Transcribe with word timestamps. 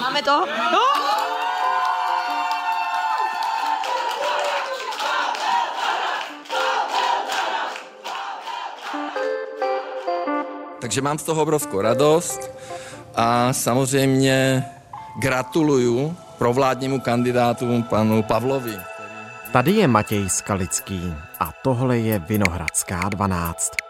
Máme 0.00 0.22
to? 0.22 0.46
No! 0.72 0.84
Takže 10.80 11.00
mám 11.02 11.18
z 11.18 11.22
toho 11.22 11.42
obrovskou 11.42 11.80
radost 11.80 12.50
a 13.14 13.52
samozřejmě 13.52 14.64
gratuluju 15.18 16.16
provládnímu 16.38 17.00
kandidátu 17.00 17.82
panu 17.82 18.22
Pavlovi. 18.22 18.76
Tady 19.52 19.72
je 19.72 19.88
Matěj 19.88 20.28
Skalický 20.28 21.14
a 21.40 21.52
tohle 21.62 21.98
je 21.98 22.18
Vinohradská 22.18 23.08
12. 23.08 23.85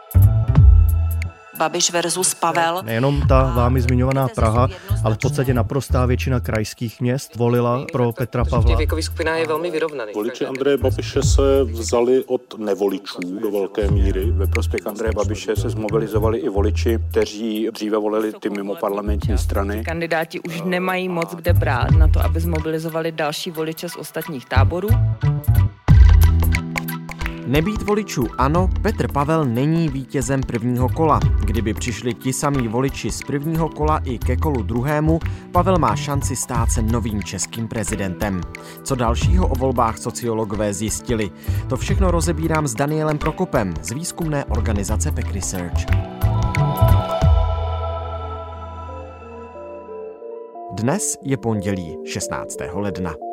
Babiš 1.59 1.93
versus 1.93 2.34
Pavel. 2.34 2.82
Nejenom 2.82 3.23
ta 3.29 3.52
vámi 3.56 3.80
zmiňovaná 3.80 4.29
Praha, 4.29 4.68
ale 5.05 5.14
v 5.14 5.18
podstatě 5.18 5.55
naprostá 5.55 6.06
většina 6.06 6.41
krajských 6.41 7.01
měst 7.01 7.37
volila 7.37 7.87
pro 7.92 8.12
Petra 8.12 8.45
Pavla. 8.45 8.77
Věkový 8.77 9.02
skupina 9.02 9.37
je 9.37 9.47
velmi 9.47 9.70
vyrovnaný. 9.70 10.12
Voliči 10.14 10.47
Andreje 10.47 10.77
Babiše 10.77 11.23
se 11.23 11.64
vzali 11.64 12.24
od 12.24 12.59
nevoličů 12.59 13.38
do 13.41 13.50
velké 13.50 13.91
míry. 13.91 14.30
Ve 14.30 14.47
prospěch 14.47 14.87
Andreje 14.87 15.12
Babiše 15.12 15.56
se 15.56 15.70
zmobilizovali 15.70 16.38
i 16.38 16.48
voliči, 16.48 16.98
kteří 17.11 17.69
dříve 17.75 17.98
volili 17.98 18.33
ty 18.33 18.50
mimo 18.50 18.75
parlamentní 18.75 19.38
strany. 19.38 19.84
Kandidáti 19.84 20.41
už 20.41 20.62
nemají 20.62 21.09
moc 21.09 21.34
kde 21.34 21.52
brát 21.52 21.91
na 21.91 22.09
to, 22.09 22.20
aby 22.20 22.41
zmobilizovali 22.41 23.12
další 23.12 23.50
voliče 23.50 23.88
z 23.88 23.97
ostatních 23.97 24.47
táborů. 24.47 24.88
Nebýt 27.46 27.82
voličů 27.82 28.27
ano, 28.38 28.68
Petr 28.82 29.12
Pavel 29.12 29.45
není 29.45 29.88
vítězem 29.88 30.41
prvního 30.41 30.88
kola. 30.88 31.20
Kdyby 31.45 31.74
přišli 31.74 32.14
ti 32.14 32.32
samí 32.32 32.69
voliči 32.69 33.10
z 33.10 33.22
prvního 33.22 33.69
kola 33.69 33.98
i 34.05 34.19
ke 34.19 34.36
kolu 34.36 34.62
druhému, 34.62 35.19
Pavel 35.52 35.78
má 35.78 35.96
šanci 35.96 36.36
stát 36.36 36.70
se 36.70 36.82
novým 36.82 37.22
českým 37.22 37.69
prezidentem. 37.69 38.41
Co 38.83 38.94
dalšího 38.94 39.48
o 39.48 39.55
volbách 39.55 39.98
sociologové 39.98 40.75
zjistili? 40.75 41.30
To 41.69 41.77
všechno 41.77 42.11
rozebírám 42.11 42.66
s 42.66 42.75
Danielem 42.75 43.19
Prokopem 43.19 43.75
z 43.83 43.91
výzkumné 43.92 44.44
organizace 44.44 45.12
Peck 45.12 45.33
Research. 45.33 45.84
Dnes 50.72 51.19
je 51.22 51.36
pondělí 51.36 51.97
16. 52.05 52.56
ledna. 52.72 53.25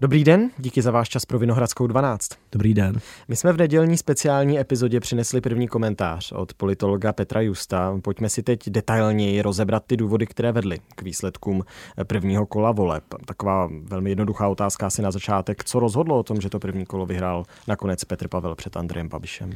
Dobrý 0.00 0.24
den, 0.24 0.50
díky 0.58 0.82
za 0.82 0.90
váš 0.90 1.08
čas 1.08 1.24
pro 1.24 1.38
Vinohradskou 1.38 1.86
12. 1.86 2.28
Dobrý 2.52 2.74
den. 2.74 3.00
My 3.28 3.36
jsme 3.36 3.52
v 3.52 3.56
nedělní 3.56 3.96
speciální 3.96 4.58
epizodě 4.58 5.00
přinesli 5.00 5.40
první 5.40 5.68
komentář 5.68 6.32
od 6.32 6.54
politologa 6.54 7.12
Petra 7.12 7.40
Justa. 7.40 7.98
Pojďme 8.02 8.28
si 8.28 8.42
teď 8.42 8.68
detailněji 8.68 9.42
rozebrat 9.42 9.84
ty 9.86 9.96
důvody, 9.96 10.26
které 10.26 10.52
vedly 10.52 10.78
k 10.94 11.02
výsledkům 11.02 11.64
prvního 12.04 12.46
kola 12.46 12.72
voleb. 12.72 13.04
Taková 13.26 13.70
velmi 13.82 14.10
jednoduchá 14.10 14.48
otázka 14.48 14.86
asi 14.86 15.02
na 15.02 15.10
začátek. 15.10 15.64
Co 15.64 15.80
rozhodlo 15.80 16.18
o 16.18 16.22
tom, 16.22 16.40
že 16.40 16.50
to 16.50 16.58
první 16.58 16.86
kolo 16.86 17.06
vyhrál 17.06 17.44
nakonec 17.68 18.04
Petr 18.04 18.28
Pavel 18.28 18.54
před 18.54 18.76
Andrejem 18.76 19.08
Babišem? 19.08 19.52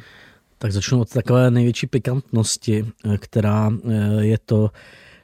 Tak 0.57 0.71
začnu 0.71 1.01
od 1.01 1.09
takové 1.09 1.51
největší 1.51 1.87
pikantnosti, 1.87 2.85
která 3.19 3.71
je 4.19 4.37
to, 4.45 4.69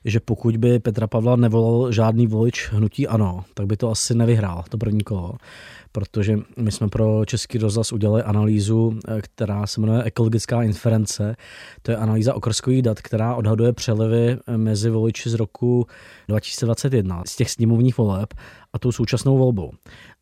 že 0.05 0.19
pokud 0.19 0.57
by 0.57 0.79
Petra 0.79 1.07
Pavla 1.07 1.35
nevolal 1.35 1.91
žádný 1.91 2.27
volič 2.27 2.69
hnutí 2.71 3.07
ANO, 3.07 3.43
tak 3.53 3.65
by 3.65 3.77
to 3.77 3.91
asi 3.91 4.15
nevyhrál, 4.15 4.63
to 4.69 4.77
první 4.77 5.03
kolo. 5.03 5.33
Protože 5.99 6.39
my 6.57 6.71
jsme 6.71 6.87
pro 6.87 7.25
Český 7.25 7.57
rozhlas 7.57 7.91
udělali 7.91 8.23
analýzu, 8.23 8.99
která 9.21 9.67
se 9.67 9.81
jmenuje 9.81 10.03
Ekologická 10.03 10.63
inference. 10.63 11.35
To 11.81 11.91
je 11.91 11.97
analýza 11.97 12.33
okrskových 12.33 12.81
dat, 12.81 13.01
která 13.01 13.35
odhaduje 13.35 13.73
přelevy 13.73 14.37
mezi 14.57 14.89
voliči 14.89 15.29
z 15.29 15.33
roku 15.33 15.87
2021, 16.27 17.23
z 17.27 17.35
těch 17.35 17.49
sněmovních 17.49 17.97
voleb 17.97 18.33
a 18.73 18.79
tou 18.79 18.91
současnou 18.91 19.37
volbou. 19.37 19.71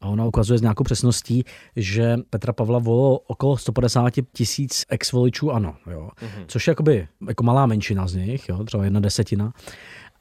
A 0.02 0.08
ona 0.08 0.26
ukazuje 0.26 0.60
s 0.60 0.62
nějakou 0.62 0.84
přesností, 0.84 1.44
že 1.76 2.18
Petra 2.30 2.54
Pavla 2.54 2.80
volilo 2.80 3.20
okolo 3.20 3.58
150 3.58 4.14
tisíc 4.34 4.84
ex-voličů 4.90 5.52
ano, 5.52 5.76
jo. 5.92 6.10
Mm-hmm. 6.16 6.44
což 6.48 6.68
je 6.68 6.72
jakoby, 6.72 7.08
jako 7.28 7.44
malá 7.44 7.66
menšina 7.66 8.08
z 8.08 8.16
nich, 8.16 8.50
jo, 8.50 8.64
třeba 8.64 8.84
jedna 8.84 9.00
desetina. 9.00 9.54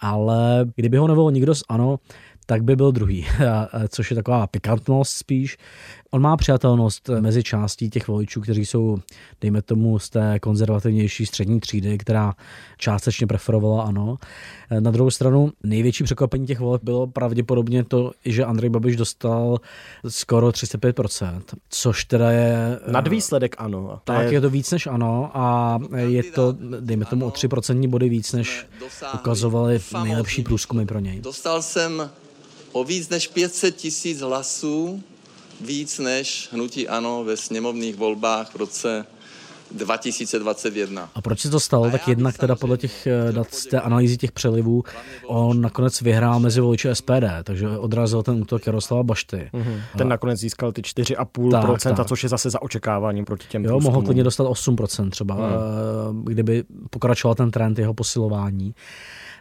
Ale 0.01 0.67
kdyby 0.77 0.97
ho 0.97 1.09
nevolil 1.09 1.33
nikdo 1.33 1.55
z 1.55 1.63
ANO, 1.69 1.99
tak 2.47 2.65
by 2.65 2.77
byl 2.77 2.93
druhý, 2.93 3.27
což 3.89 4.11
je 4.11 4.15
taková 4.15 4.47
pikantnost 4.47 5.13
spíš. 5.13 5.59
On 6.11 6.23
má 6.23 6.37
přijatelnost 6.37 7.11
mezi 7.21 7.43
částí 7.43 7.91
těch 7.91 8.09
voličů, 8.09 8.41
kteří 8.41 8.67
jsou, 8.67 8.99
dejme 9.41 9.63
tomu, 9.63 9.99
z 9.99 10.11
té 10.11 10.39
konzervativnější 10.41 11.27
střední 11.27 11.61
třídy, 11.61 11.99
která 11.99 12.35
částečně 12.79 13.27
preferovala 13.27 13.83
ano. 13.83 14.17
Na 14.81 14.91
druhou 14.91 15.11
stranu 15.11 15.53
největší 15.63 16.05
překvapení 16.05 16.47
těch 16.47 16.61
voleb 16.61 16.83
bylo 16.85 17.07
pravděpodobně 17.07 17.85
to, 17.85 18.13
že 18.25 18.45
Andrej 18.45 18.71
Babiš 18.71 18.97
dostal 18.97 19.59
skoro 20.09 20.49
35%, 20.49 21.43
což 21.69 22.05
teda 22.05 22.31
je... 22.31 22.79
Nad 22.87 23.09
výsledek 23.09 23.55
ano. 23.59 24.01
Tak 24.05 24.27
je... 24.27 24.33
je 24.33 24.41
to 24.41 24.51
víc 24.51 24.71
než 24.71 24.87
ano 24.87 25.31
a 25.35 25.79
je 25.97 26.23
to, 26.23 26.55
dejme 26.81 27.05
tomu, 27.05 27.27
o 27.27 27.31
3% 27.31 27.89
body 27.89 28.09
víc, 28.09 28.33
než 28.33 28.67
ukazovaly 29.15 29.81
nejlepší 30.03 30.43
průzkumy 30.43 30.87
pro 30.87 30.99
něj. 30.99 31.21
Dostal 31.21 31.63
jsem 31.63 32.11
o 32.77 32.85
víc 32.85 33.09
než 33.09 33.29
500 33.29 33.77
tisíc 33.77 34.21
hlasů, 34.21 35.03
víc 35.61 35.99
než 35.99 36.49
hnutí 36.53 36.89
ANO 36.89 37.25
ve 37.25 37.37
sněmovních 37.37 37.97
volbách 37.97 38.51
v 38.51 38.57
roce 38.57 39.07
2021. 39.71 41.09
A 41.15 41.23
proč 41.23 41.41
se 41.41 41.51
to 41.51 41.61
stalo? 41.61 41.91
Tak 41.91 42.09
jednak 42.09 42.39
teda 42.39 42.55
podle 42.55 42.77
těch 42.77 43.07
eh, 43.07 43.33
dat 43.33 43.55
z 43.55 43.67
té 43.67 43.81
analýzy 43.81 44.17
těch 44.17 44.33
přelivů 44.33 44.85
on 45.27 45.61
nakonec 45.61 46.01
vyhrál 46.01 46.41
mezi 46.41 46.61
voliči 46.61 46.89
SPD, 46.93 47.25
takže 47.45 47.69
odrazil 47.69 48.23
ten 48.23 48.35
útok 48.43 48.67
Jaroslava 48.67 49.03
Bašty. 49.03 49.51
Mm-hmm. 49.53 49.81
Ten 49.99 50.09
nakonec 50.09 50.41
získal 50.41 50.73
ty 50.73 50.83
4,5%, 50.83 52.05
což 52.05 52.23
je 52.23 52.29
zase 52.29 52.51
za 52.51 52.63
očekáváním 52.63 53.25
proti 53.25 53.47
těm 53.49 53.65
Jo, 53.65 53.71
průzkumům. 53.71 53.95
mohl 53.95 54.07
klidně 54.07 54.25
dostat 54.25 54.45
8% 54.45 55.11
třeba, 55.11 55.35
mm. 55.35 56.25
kdyby 56.25 56.65
pokračoval 56.91 57.35
ten 57.35 57.51
trend 57.51 57.79
jeho 57.79 57.95
posilování. 57.95 58.75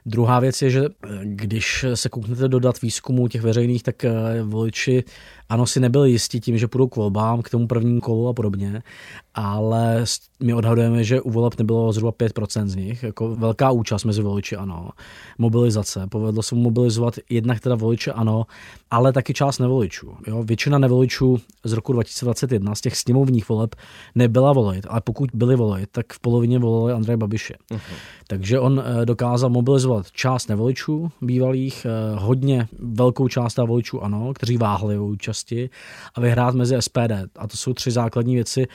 Druhá 0.05 0.39
věc 0.39 0.61
je, 0.61 0.69
že 0.69 0.81
když 1.23 1.85
se 1.93 2.09
kouknete 2.09 2.47
do 2.47 2.59
dat 2.59 2.81
výzkumu 2.81 3.27
těch 3.27 3.41
veřejných, 3.41 3.83
tak 3.83 4.05
voliči 4.43 5.03
ano, 5.49 5.65
si 5.65 5.79
nebyli 5.79 6.11
jistí 6.11 6.39
tím, 6.39 6.57
že 6.57 6.67
půjdou 6.67 6.87
k 6.87 6.95
volbám, 6.95 7.41
k 7.41 7.49
tomu 7.49 7.67
prvnímu 7.67 8.01
kolu 8.01 8.27
a 8.27 8.33
podobně, 8.33 8.83
ale 9.33 10.05
my 10.43 10.53
odhadujeme, 10.53 11.03
že 11.03 11.21
u 11.21 11.31
voleb 11.31 11.53
nebylo 11.57 11.93
zhruba 11.93 12.11
5% 12.11 12.67
z 12.67 12.75
nich, 12.75 13.03
jako 13.03 13.35
velká 13.35 13.71
účast 13.71 14.03
mezi 14.03 14.21
voliči 14.21 14.55
ano. 14.55 14.89
Mobilizace, 15.37 16.07
povedlo 16.07 16.43
se 16.43 16.55
mu 16.55 16.61
mobilizovat 16.61 17.13
jednak 17.29 17.59
teda 17.59 17.75
voliče 17.75 18.11
ano, 18.11 18.45
ale 18.91 19.13
taky 19.13 19.33
část 19.33 19.59
nevoličů. 19.59 20.13
Jo? 20.27 20.43
Většina 20.43 20.77
nevoličů 20.77 21.37
z 21.63 21.73
roku 21.73 21.93
2021 21.93 22.75
z 22.75 22.81
těch 22.81 22.97
sněmovních 22.97 23.49
voleb 23.49 23.75
nebyla 24.15 24.53
volit, 24.53 24.85
ale 24.89 25.01
pokud 25.01 25.29
byli 25.33 25.55
volit, 25.55 25.89
tak 25.91 26.13
v 26.13 26.19
polovině 26.19 26.59
volili 26.59 26.93
Andreje 26.93 27.17
Babiše. 27.17 27.53
Uh-huh. 27.71 27.79
Takže 28.27 28.59
on 28.59 28.83
dokázal 29.05 29.49
mobilizovat 29.49 30.11
část 30.11 30.47
nevoličů 30.47 31.11
bývalých, 31.21 31.87
hodně 32.15 32.67
velkou 32.79 33.27
část 33.27 33.57
voličů 33.57 34.03
ano, 34.03 34.33
kteří 34.33 34.57
váhli 34.57 34.97
o 34.97 35.05
účast 35.05 35.34
účasti 35.35 35.69
a 36.15 36.21
vyhrát 36.21 36.55
mezi 36.55 36.75
SPD. 36.79 37.11
A 37.35 37.47
to 37.47 37.57
jsou 37.57 37.73
tři 37.73 37.91
základní 37.91 38.35
věci, 38.35 38.67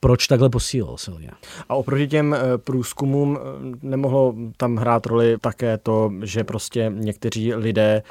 proč 0.00 0.26
takhle 0.26 0.50
posílil 0.50 0.96
silně. 0.96 1.30
A 1.68 1.74
oproti 1.74 2.08
těm 2.08 2.36
průzkumům 2.64 3.38
nemohlo 3.82 4.34
tam 4.56 4.76
hrát 4.76 5.06
roli 5.06 5.36
také 5.40 5.78
to, 5.78 6.12
že 6.22 6.44
prostě 6.44 6.92
někteří 6.94 7.54
lidé, 7.54 8.02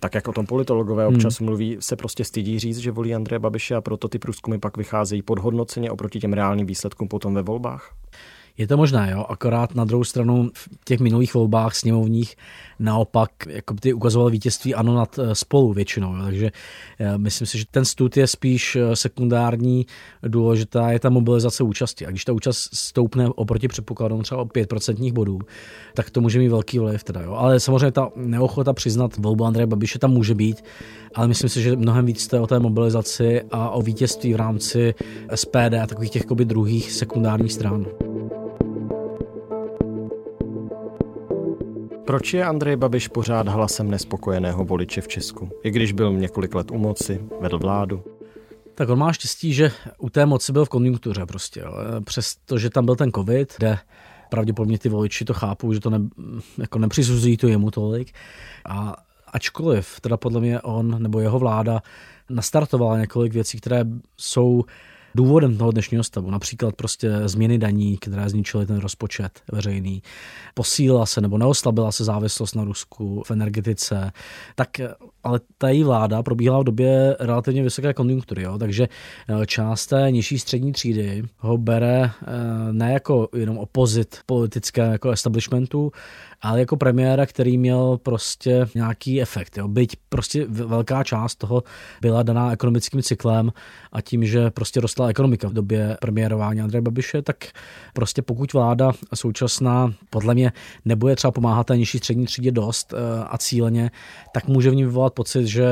tak 0.00 0.14
jak 0.14 0.28
o 0.28 0.32
tom 0.32 0.46
politologové 0.46 1.06
občas 1.06 1.38
hmm. 1.38 1.46
mluví, 1.46 1.76
se 1.80 1.96
prostě 1.96 2.24
stydí 2.24 2.58
říct, 2.58 2.78
že 2.78 2.90
volí 2.90 3.14
Andreje 3.14 3.38
Babiše 3.38 3.74
a 3.74 3.80
proto 3.80 4.08
ty 4.08 4.18
průzkumy 4.18 4.58
pak 4.58 4.76
vycházejí 4.76 5.22
podhodnoceně 5.22 5.90
oproti 5.90 6.20
těm 6.20 6.32
reálným 6.32 6.66
výsledkům 6.66 7.08
potom 7.08 7.34
ve 7.34 7.42
volbách? 7.42 7.94
Je 8.58 8.66
to 8.66 8.76
možné, 8.76 9.10
jo, 9.12 9.24
akorát 9.28 9.74
na 9.74 9.84
druhou 9.84 10.04
stranu 10.04 10.50
v 10.54 10.68
těch 10.84 11.00
minulých 11.00 11.34
volbách 11.34 11.74
sněmovních 11.74 12.36
naopak 12.78 13.30
jako 13.46 13.74
ty 13.74 13.92
ukazoval 13.92 14.30
vítězství 14.30 14.74
ano 14.74 14.94
nad 14.94 15.18
spolu 15.32 15.72
většinou, 15.72 16.16
jo, 16.16 16.22
takže 16.24 16.50
myslím 17.16 17.46
si, 17.46 17.58
že 17.58 17.64
ten 17.70 17.84
stud 17.84 18.16
je 18.16 18.26
spíš 18.26 18.78
sekundární, 18.94 19.86
důležitá 20.22 20.90
je 20.90 21.00
ta 21.00 21.10
mobilizace 21.10 21.62
účasti 21.62 22.06
a 22.06 22.10
když 22.10 22.24
ta 22.24 22.32
účast 22.32 22.68
stoupne 22.72 23.28
oproti 23.28 23.68
předpokladům 23.68 24.22
třeba 24.22 24.40
o 24.40 24.44
5% 24.44 25.12
bodů, 25.12 25.38
tak 25.94 26.10
to 26.10 26.20
může 26.20 26.38
mít 26.38 26.48
velký 26.48 26.78
vliv 26.78 27.04
teda, 27.04 27.20
jo. 27.20 27.32
ale 27.32 27.60
samozřejmě 27.60 27.92
ta 27.92 28.10
neochota 28.16 28.72
přiznat 28.72 29.16
volbu 29.16 29.44
Andreje 29.44 29.66
Babiše 29.66 29.98
tam 29.98 30.10
může 30.10 30.34
být, 30.34 30.64
ale 31.14 31.28
myslím 31.28 31.50
si, 31.50 31.62
že 31.62 31.76
mnohem 31.76 32.06
víc 32.06 32.22
jste 32.22 32.40
o 32.40 32.46
té 32.46 32.58
mobilizaci 32.58 33.42
a 33.50 33.70
o 33.70 33.82
vítězství 33.82 34.32
v 34.32 34.36
rámci 34.36 34.94
SPD 35.34 35.74
a 35.82 35.86
takových 35.86 36.10
těch 36.10 36.24
druhých 36.24 36.92
sekundárních 36.92 37.52
stran. 37.52 37.86
Proč 42.06 42.34
je 42.34 42.44
Andrej 42.44 42.76
Babiš 42.76 43.08
pořád 43.08 43.48
hlasem 43.48 43.90
nespokojeného 43.90 44.64
voliče 44.64 45.00
v 45.00 45.08
Česku? 45.08 45.50
I 45.62 45.70
když 45.70 45.92
byl 45.92 46.12
několik 46.12 46.54
let 46.54 46.70
u 46.70 46.78
moci, 46.78 47.20
vedl 47.40 47.58
vládu. 47.58 48.04
Tak 48.74 48.88
on 48.88 48.98
má 48.98 49.12
štěstí, 49.12 49.54
že 49.54 49.70
u 49.98 50.10
té 50.10 50.26
moci 50.26 50.52
byl 50.52 50.64
v 50.64 50.68
konjunktuře 50.68 51.26
prostě. 51.26 51.64
Přestože 52.04 52.70
tam 52.70 52.84
byl 52.84 52.96
ten 52.96 53.12
covid, 53.12 53.54
kde 53.58 53.78
pravděpodobně 54.30 54.78
ty 54.78 54.88
voliči 54.88 55.24
to 55.24 55.34
chápou, 55.34 55.72
že 55.72 55.80
to 55.80 55.90
ne, 55.90 55.98
jako 56.58 56.78
nepřisuzují 56.78 57.36
to 57.36 57.48
jemu 57.48 57.70
tolik. 57.70 58.12
A 58.64 58.96
ačkoliv 59.32 60.00
teda 60.00 60.16
podle 60.16 60.40
mě 60.40 60.60
on 60.60 61.02
nebo 61.02 61.20
jeho 61.20 61.38
vláda 61.38 61.82
nastartovala 62.30 62.98
několik 62.98 63.32
věcí, 63.32 63.60
které 63.60 63.84
jsou 64.16 64.64
důvodem 65.14 65.56
toho 65.56 65.70
dnešního 65.70 66.04
stavu. 66.04 66.30
Například 66.30 66.74
prostě 66.76 67.10
změny 67.28 67.58
daní, 67.58 67.98
které 67.98 68.28
zničily 68.28 68.66
ten 68.66 68.76
rozpočet 68.76 69.40
veřejný. 69.52 70.02
Posílila 70.54 71.06
se 71.06 71.20
nebo 71.20 71.38
neoslabila 71.38 71.92
se 71.92 72.04
závislost 72.04 72.54
na 72.54 72.64
Rusku 72.64 73.22
v 73.26 73.30
energetice. 73.30 74.12
Tak 74.54 74.80
ale 75.24 75.40
ta 75.58 75.68
její 75.68 75.84
vláda 75.84 76.22
probíhala 76.22 76.60
v 76.60 76.64
době 76.64 77.16
relativně 77.20 77.62
vysoké 77.62 77.94
konjunktury, 77.94 78.42
jo? 78.42 78.58
takže 78.58 78.88
eh, 79.28 79.46
část 79.46 79.86
té 79.86 80.10
nižší 80.10 80.38
střední 80.38 80.72
třídy 80.72 81.22
ho 81.38 81.58
bere 81.58 82.02
eh, 82.04 82.72
ne 82.72 82.92
jako 82.92 83.28
jenom 83.36 83.58
opozit 83.58 84.18
politické 84.26 84.80
jako 84.82 85.10
establishmentu, 85.10 85.92
ale 86.42 86.60
jako 86.60 86.76
premiéra, 86.76 87.26
který 87.26 87.58
měl 87.58 87.98
prostě 88.02 88.66
nějaký 88.74 89.22
efekt. 89.22 89.56
Jo? 89.58 89.68
Byť 89.68 89.96
prostě 90.08 90.46
velká 90.48 91.04
část 91.04 91.36
toho 91.36 91.62
byla 92.00 92.22
daná 92.22 92.52
ekonomickým 92.52 93.02
cyklem 93.02 93.52
a 93.92 94.00
tím, 94.00 94.24
že 94.24 94.50
prostě 94.50 94.80
rostla 94.80 95.08
ekonomika 95.08 95.48
v 95.48 95.52
době 95.52 95.96
premiérování 96.00 96.60
Andreje 96.60 96.82
Babiše, 96.82 97.22
tak 97.22 97.36
prostě 97.92 98.22
pokud 98.22 98.52
vláda 98.52 98.92
současná 99.14 99.94
podle 100.10 100.34
mě 100.34 100.52
nebude 100.84 101.16
třeba 101.16 101.30
pomáhat 101.30 101.66
té 101.66 101.76
nižší 101.76 101.98
střední 101.98 102.26
třídě 102.26 102.52
dost 102.52 102.94
eh, 102.94 103.24
a 103.28 103.38
cíleně, 103.38 103.90
tak 104.32 104.48
může 104.48 104.70
v 104.70 104.74
ní 104.74 104.84
vyvolat 104.84 105.13
pocit, 105.14 105.46
že 105.46 105.66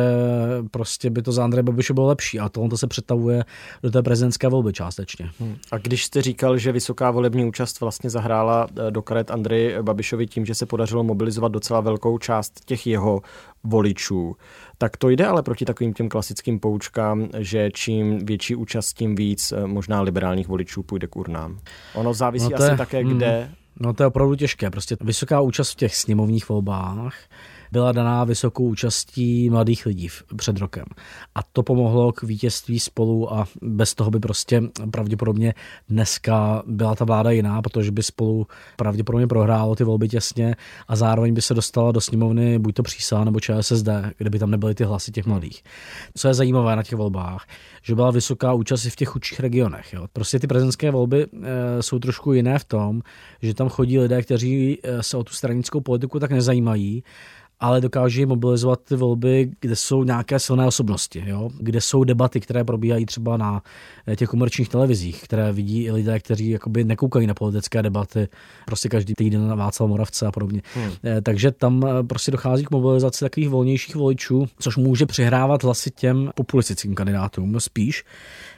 prostě 0.71 1.11
by 1.11 1.23
to 1.23 1.33
za 1.33 1.45
Andreje 1.45 1.63
Babiše 1.63 1.95
bylo 1.95 2.07
lepší 2.07 2.41
a 2.41 2.49
tohle 2.49 2.71
to 2.71 2.79
se 2.79 2.87
přetavuje 2.87 3.45
do 3.83 3.91
té 3.91 4.03
prezidentské 4.03 4.49
volby 4.49 4.73
částečně. 4.73 5.31
Hmm. 5.41 5.57
A 5.73 5.79
když 5.79 6.05
jste 6.05 6.23
říkal, 6.23 6.59
že 6.59 6.73
vysoká 6.73 7.11
volební 7.11 7.45
účast 7.45 7.81
vlastně 7.81 8.11
zahrála 8.11 8.67
eh, 8.71 8.91
do 8.91 9.03
karet 9.03 9.31
Andreji 9.31 9.83
Babišovi 9.83 10.27
tím, 10.27 10.47
že 10.47 10.55
se 10.55 10.67
podařilo 10.67 11.05
mobilizovat 11.05 11.53
docela 11.53 11.81
velkou 11.81 12.19
část 12.19 12.65
těch 12.65 12.87
jeho 12.87 13.21
voličů, 13.65 14.37
tak 14.79 14.97
to 14.97 15.09
jde 15.09 15.27
ale 15.27 15.43
proti 15.43 15.65
takovým 15.65 15.95
těm 15.95 16.09
klasickým 16.09 16.61
poučkám, 16.61 17.29
že 17.39 17.71
čím 17.75 18.27
větší 18.27 18.57
účast, 18.57 18.93
tím 18.93 19.15
víc 19.15 19.53
eh, 19.53 19.67
možná 19.67 20.01
liberálních 20.01 20.49
voličů 20.49 20.83
půjde 20.83 21.07
k 21.07 21.17
urnám. 21.17 21.59
Ono 21.95 22.15
závisí 22.15 22.49
no 22.51 22.57
asi 22.57 22.71
je, 22.71 22.77
také, 22.77 23.05
kde... 23.05 23.41
Hmm, 23.41 23.55
no 23.81 23.93
to 23.93 24.03
je 24.03 24.07
opravdu 24.07 24.35
těžké. 24.35 24.71
Prostě 24.71 24.97
vysoká 25.01 25.41
účast 25.41 25.73
v 25.73 25.77
těch 25.77 25.97
sněmovních 25.97 26.49
volbách 26.49 27.15
byla 27.73 27.93
daná 27.93 28.25
vysokou 28.25 28.65
účastí 28.65 29.51
mladých 29.51 29.87
lidí 29.87 30.09
před 30.37 30.59
rokem. 30.59 30.85
A 31.35 31.43
to 31.43 31.63
pomohlo 31.63 32.13
k 32.13 32.23
vítězství 32.23 32.81
spolu 32.81 33.35
a 33.35 33.47
bez 33.63 33.95
toho 33.95 34.11
by 34.11 34.21
prostě 34.21 34.63
pravděpodobně 34.91 35.55
dneska 35.89 36.63
byla 36.67 36.95
ta 36.95 37.05
vláda 37.05 37.31
jiná, 37.31 37.63
protože 37.63 37.91
by 37.91 38.03
spolu 38.03 38.47
pravděpodobně 38.77 39.27
prohrálo 39.27 39.75
ty 39.75 39.85
volby 39.85 40.09
těsně 40.09 40.57
a 40.89 40.97
zároveň 40.97 41.35
by 41.35 41.43
se 41.43 41.55
dostala 41.55 41.93
do 41.93 42.01
sněmovny 42.01 42.59
buď 42.59 42.75
to 42.75 42.83
přísá 42.83 43.25
nebo 43.25 43.41
ČSSD, 43.41 43.89
kde 44.19 44.31
by 44.31 44.39
tam 44.39 44.51
nebyly 44.51 44.75
ty 44.75 44.85
hlasy 44.85 45.13
těch 45.13 45.27
mladých. 45.27 45.63
Co 46.17 46.29
je 46.29 46.35
zajímavé 46.35 46.77
na 46.77 46.83
těch 46.83 46.99
volbách, 46.99 47.47
že 47.83 47.95
byla 47.95 48.11
vysoká 48.11 48.53
účast 48.53 48.85
i 48.85 48.91
v 48.91 48.97
těch 48.97 49.09
chudších 49.09 49.41
regionech. 49.41 49.93
Jo. 49.93 50.07
Prostě 50.13 50.39
ty 50.39 50.47
prezidentské 50.47 50.91
volby 50.91 51.27
e, 51.27 51.83
jsou 51.83 51.99
trošku 51.99 52.33
jiné 52.33 52.59
v 52.59 52.65
tom, 52.65 53.03
že 53.43 53.55
tam 53.55 53.69
chodí 53.69 53.99
lidé, 53.99 54.23
kteří 54.23 54.79
e, 54.83 55.03
se 55.03 55.17
o 55.17 55.25
tu 55.25 55.33
stranickou 55.33 55.81
politiku 55.81 56.21
tak 56.21 56.31
nezajímají 56.31 57.03
ale 57.63 57.81
dokáže 57.81 58.27
mobilizovat 58.27 58.81
ty 58.89 58.97
volby, 58.97 59.51
kde 59.61 59.77
jsou 59.77 60.05
nějaké 60.05 60.39
silné 60.39 60.67
osobnosti, 60.67 61.25
jo? 61.27 61.51
kde 61.61 61.81
jsou 61.81 62.05
debaty, 62.05 62.41
které 62.41 62.65
probíhají 62.65 63.07
třeba 63.07 63.37
na 63.37 63.63
eh, 64.07 64.17
těch 64.17 64.29
komerčních 64.29 64.69
televizích, 64.69 65.23
které 65.23 65.53
vidí 65.53 65.85
i 65.85 65.93
lidé, 65.93 66.21
kteří 66.21 66.51
jakoby 66.51 66.85
nekoukají 66.85 67.27
na 67.27 67.35
politické 67.35 67.83
debaty 67.83 68.29
prostě 68.67 68.89
každý 68.89 69.15
týden 69.15 69.49
na 69.49 69.55
Václav 69.55 69.89
Moravce 69.89 70.27
a 70.27 70.33
podobně. 70.33 70.63
Hmm. 70.75 70.91
Eh, 71.05 71.21
takže 71.21 71.51
tam 71.51 71.85
eh, 71.87 72.03
prostě 72.03 72.31
dochází 72.31 72.65
k 72.65 72.71
mobilizaci 72.71 73.25
takových 73.25 73.49
volnějších 73.49 73.97
voličů, 73.97 74.47
což 74.59 74.77
může 74.77 75.07
přihrávat 75.07 75.65
hlasy 75.65 75.91
těm 75.91 76.31
populistickým 76.35 76.95
kandidátům 76.95 77.61
spíš. 77.61 78.05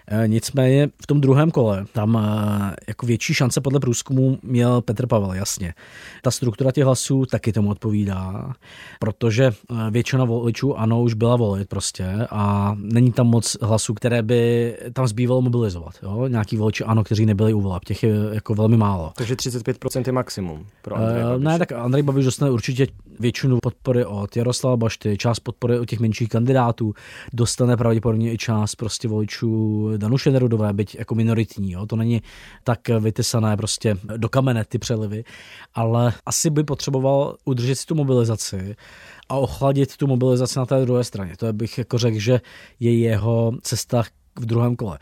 Eh, 0.06 0.28
nicméně 0.28 0.88
v 1.02 1.06
tom 1.06 1.20
druhém 1.20 1.50
kole 1.50 1.84
tam 1.92 2.16
eh, 2.16 2.74
jako 2.88 3.06
větší 3.06 3.34
šance 3.34 3.60
podle 3.60 3.80
průzkumu 3.80 4.38
měl 4.42 4.80
Petr 4.80 5.06
Pavel, 5.06 5.32
jasně. 5.32 5.74
Ta 6.22 6.30
struktura 6.30 6.72
těch 6.72 6.84
hlasů 6.84 7.26
taky 7.26 7.52
tomu 7.52 7.70
odpovídá, 7.70 8.52
protože 9.00 9.44
eh, 9.44 9.90
většina 9.90 10.24
voličů 10.24 10.78
ano 10.78 11.02
už 11.02 11.14
byla 11.14 11.36
volit 11.36 11.68
prostě 11.68 12.06
a 12.30 12.74
není 12.78 13.12
tam 13.12 13.26
moc 13.26 13.56
hlasů, 13.62 13.94
které 13.94 14.22
by 14.22 14.74
tam 14.92 15.06
zbývalo 15.06 15.42
mobilizovat. 15.42 15.94
Jo? 16.02 16.26
Nějaký 16.28 16.56
voliči 16.56 16.84
ano, 16.84 17.04
kteří 17.04 17.26
nebyli 17.26 17.54
u 17.54 17.60
voleb, 17.60 17.84
těch 17.84 18.02
je 18.02 18.14
jako 18.32 18.54
velmi 18.54 18.76
málo. 18.76 19.12
Takže 19.16 19.34
35% 19.34 20.02
je 20.06 20.12
maximum 20.12 20.66
pro 20.82 20.96
Andrej 20.96 21.24
Ne, 21.38 21.58
tak 21.58 21.72
Andrej 21.72 22.02
Babiš 22.02 22.24
dostane 22.24 22.50
určitě 22.50 22.86
většinu 23.20 23.58
podpory 23.62 24.04
od 24.04 24.36
Jaroslava 24.36 24.76
Bašty, 24.76 25.16
část 25.18 25.40
podpory 25.40 25.78
od 25.78 25.88
těch 25.88 26.00
menších 26.00 26.28
kandidátů, 26.28 26.94
dostane 27.32 27.76
pravděpodobně 27.76 28.32
i 28.32 28.38
část 28.38 28.74
prostě 28.74 29.08
voličů 29.08 29.90
Danuše 29.98 30.30
Nerudové, 30.30 30.72
byť 30.72 30.94
jako 30.98 31.14
minoritní, 31.14 31.72
jo? 31.72 31.86
to 31.86 31.96
není 31.96 32.22
tak 32.64 32.88
vytesané 32.88 33.56
prostě 33.56 33.96
do 34.16 34.28
kamene 34.28 34.64
ty 34.64 34.78
přelivy, 34.78 35.24
ale 35.74 36.12
asi 36.26 36.50
by 36.50 36.64
potřeboval 36.64 37.36
udržet 37.44 37.74
si 37.74 37.86
tu 37.86 37.94
mobilizaci 37.94 38.76
a 39.28 39.36
ochladit 39.36 39.96
tu 39.96 40.06
mobilizaci 40.06 40.58
na 40.58 40.66
té 40.66 40.84
druhé 40.84 41.04
straně. 41.04 41.32
To 41.38 41.52
bych 41.52 41.78
jako 41.78 41.98
řekl, 41.98 42.18
že 42.18 42.40
je 42.80 42.98
jeho 42.98 43.52
cesta 43.62 44.02
v 44.38 44.46
druhém 44.46 44.76
kole. 44.76 44.98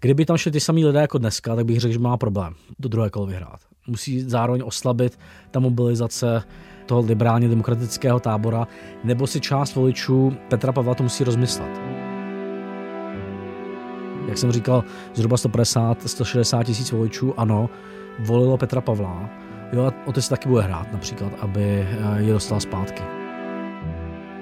Kdyby 0.00 0.24
tam 0.24 0.36
šli 0.36 0.50
ty 0.50 0.60
samý 0.60 0.84
lidé 0.84 1.00
jako 1.00 1.18
dneska, 1.18 1.56
tak 1.56 1.66
bych 1.66 1.80
řekl, 1.80 1.92
že 1.92 1.98
má 1.98 2.16
problém 2.16 2.54
do 2.78 2.88
druhé 2.88 3.10
kolo 3.10 3.26
vyhrát. 3.26 3.60
Musí 3.86 4.20
zároveň 4.20 4.62
oslabit 4.64 5.18
ta 5.50 5.60
mobilizace 5.60 6.42
toho 6.86 7.00
liberálně 7.00 7.48
demokratického 7.48 8.20
tábora, 8.20 8.66
nebo 9.04 9.26
si 9.26 9.40
část 9.40 9.74
voličů 9.74 10.36
Petra 10.48 10.72
Pavla 10.72 10.94
to 10.94 11.02
musí 11.02 11.24
rozmyslet 11.24 11.85
jak 14.36 14.40
jsem 14.40 14.52
říkal, 14.52 14.84
zhruba 15.14 15.36
150, 15.36 16.08
160 16.08 16.64
tisíc 16.64 16.92
voličů, 16.92 17.34
ano, 17.36 17.70
volilo 18.18 18.58
Petra 18.58 18.80
Pavla. 18.80 19.30
Jo, 19.72 19.84
a 19.84 20.06
o 20.06 20.12
to 20.12 20.22
se 20.22 20.30
taky 20.30 20.48
bude 20.48 20.62
hrát 20.62 20.92
například, 20.92 21.32
aby 21.40 21.62
eh, 21.62 22.22
je 22.22 22.32
dostal 22.32 22.60
zpátky 22.60 23.02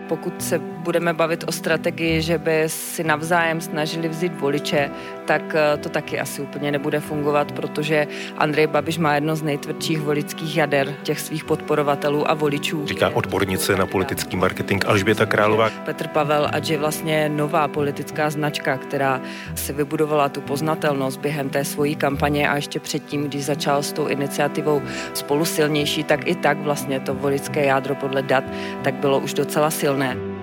pokud 0.09 0.43
se 0.43 0.59
budeme 0.85 1.13
bavit 1.13 1.45
o 1.47 1.53
strategii, 1.53 2.23
že 2.23 2.39
by 2.39 2.65
si 2.67 3.05
navzájem 3.05 3.61
snažili 3.61 4.09
vzít 4.09 4.41
voliče, 4.41 4.91
tak 5.25 5.55
eh, 5.55 5.77
to 5.77 5.89
taky 5.89 6.21
asi 6.21 6.43
úplně 6.43 6.73
nebude 6.73 7.01
fungovat, 7.01 7.53
protože 7.53 8.07
Andrej 8.37 8.67
Babiš 8.67 8.99
má 8.99 9.15
jedno 9.15 9.37
z 9.37 9.43
nejtvrdších 9.43 10.01
volických 10.01 10.57
jader 10.57 10.95
těch 11.03 11.21
svých 11.21 11.45
podporovatelů 11.45 12.31
a 12.31 12.35
voličů. 12.35 12.87
Říká 12.87 13.11
odbornice 13.15 13.77
na 13.77 13.87
politický 13.87 14.37
marketing 14.37 14.85
Alžběta 14.87 15.27
Králová. 15.27 15.71
Petr 15.85 16.09
Pavel, 16.09 16.49
ať 16.53 16.71
je 16.71 16.79
vlastně 16.79 17.29
nová 17.29 17.69
politická 17.69 18.31
značka, 18.31 18.77
která 18.77 19.21
si 19.55 19.73
vybudovala 19.73 20.29
tu 20.29 20.41
poznatelnost 20.41 21.21
během 21.21 21.49
té 21.49 21.65
svojí 21.65 21.97
kampaně 21.97 22.49
a 22.49 22.57
ještě 22.57 22.81
předtím, 22.81 23.25
když 23.25 23.45
začal 23.45 23.83
s 23.83 23.93
tou 23.93 24.07
iniciativou 24.07 24.83
spolu 25.15 25.45
silnější, 25.45 26.05
tak 26.05 26.29
i 26.29 26.35
tak 26.35 26.59
vlastně 26.59 27.01
to 27.01 27.15
volické 27.15 27.65
jádro 27.65 27.95
podle 27.95 28.23
dat 28.23 28.45
tak 28.83 28.95
bylo 28.95 29.19
už 29.19 29.35
docela 29.35 29.71
silné 29.71 30.34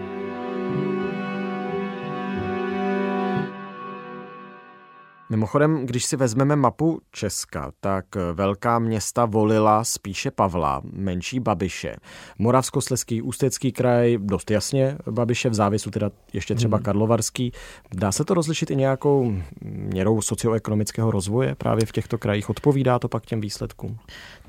Mimochodem, 5.31 5.85
když 5.85 6.05
si 6.05 6.15
vezmeme 6.15 6.55
mapu 6.55 7.01
Česka, 7.11 7.71
tak 7.79 8.05
velká 8.33 8.79
města 8.79 9.25
volila 9.25 9.83
spíše 9.83 10.31
Pavla, 10.31 10.81
menší 10.93 11.39
Babiše. 11.39 11.95
Moravskosleský, 12.39 13.21
Ústecký 13.21 13.71
kraj, 13.71 14.17
dost 14.21 14.51
jasně 14.51 14.97
Babiše, 15.11 15.49
v 15.49 15.53
závisu 15.53 15.91
teda 15.91 16.11
ještě 16.33 16.55
třeba 16.55 16.77
hmm. 16.77 16.83
Karlovarský. 16.83 17.51
Dá 17.93 18.11
se 18.11 18.25
to 18.25 18.33
rozlišit 18.33 18.71
i 18.71 18.75
nějakou 18.75 19.35
měrou 19.61 20.21
socioekonomického 20.21 21.11
rozvoje 21.11 21.55
právě 21.55 21.85
v 21.85 21.91
těchto 21.91 22.17
krajích? 22.17 22.49
Odpovídá 22.49 22.99
to 22.99 23.07
pak 23.07 23.25
těm 23.25 23.41
výsledkům? 23.41 23.97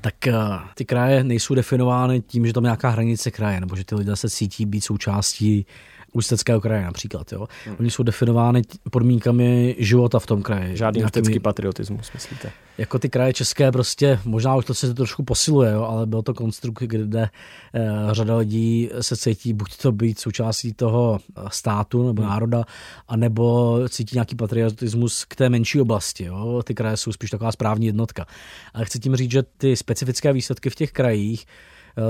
Tak 0.01 0.27
eh, 0.27 0.33
ty 0.75 0.85
kraje 0.85 1.23
nejsou 1.23 1.55
definovány 1.55 2.21
tím, 2.21 2.47
že 2.47 2.53
tam 2.53 2.63
nějaká 2.63 2.89
hranice 2.89 3.31
kraje, 3.31 3.59
nebo 3.59 3.75
že 3.75 3.85
ty 3.85 3.95
lidé 3.95 4.15
se 4.15 4.29
cítí 4.29 4.65
být 4.65 4.81
součástí 4.81 5.65
Ústeckého 6.13 6.61
kraje 6.61 6.83
například. 6.83 7.31
Jo. 7.31 7.47
Hmm. 7.65 7.75
Oni 7.79 7.91
jsou 7.91 8.03
definovány 8.03 8.61
podmínkami 8.91 9.75
života 9.79 10.19
v 10.19 10.25
tom 10.25 10.41
kraji. 10.41 10.77
Žádný 10.77 10.97
nějakými, 10.97 11.21
ústecký 11.21 11.39
patriotismus, 11.39 12.11
myslíte? 12.13 12.51
Jako 12.77 12.99
ty 12.99 13.09
kraje 13.09 13.33
české 13.33 13.71
prostě, 13.71 14.19
možná 14.25 14.55
už 14.55 14.65
to 14.65 14.73
se 14.73 14.93
trošku 14.93 15.23
posiluje, 15.23 15.71
jo, 15.71 15.83
ale 15.83 16.05
byl 16.05 16.21
to 16.21 16.33
konstrukt, 16.33 16.83
kde 16.83 17.29
eh, 17.73 17.89
řada 18.11 18.37
lidí 18.37 18.89
se 19.01 19.17
cítí 19.17 19.53
buď 19.53 19.77
to 19.77 19.91
být 19.91 20.19
součástí 20.19 20.73
toho 20.73 21.19
státu 21.47 22.07
nebo 22.07 22.21
hmm. 22.21 22.31
národa, 22.31 22.63
anebo 23.07 23.79
cítí 23.89 24.15
nějaký 24.15 24.35
patriotismus 24.35 25.25
k 25.25 25.35
té 25.35 25.49
menší 25.49 25.81
oblasti. 25.81 26.23
Jo. 26.23 26.61
Ty 26.65 26.73
kraje 26.73 26.97
jsou 26.97 27.11
spíš 27.11 27.29
taková 27.29 27.51
správní 27.51 27.85
jednotka. 27.85 28.25
Ale 28.73 28.85
chci 28.85 28.99
tím 28.99 29.15
říct, 29.15 29.31
že 29.31 29.43
ty 29.57 29.75
specifické 29.75 30.33
výsledky 30.33 30.69
v 30.69 30.75
těch 30.75 30.91
krajích 30.91 31.45
Eh, 31.45 31.47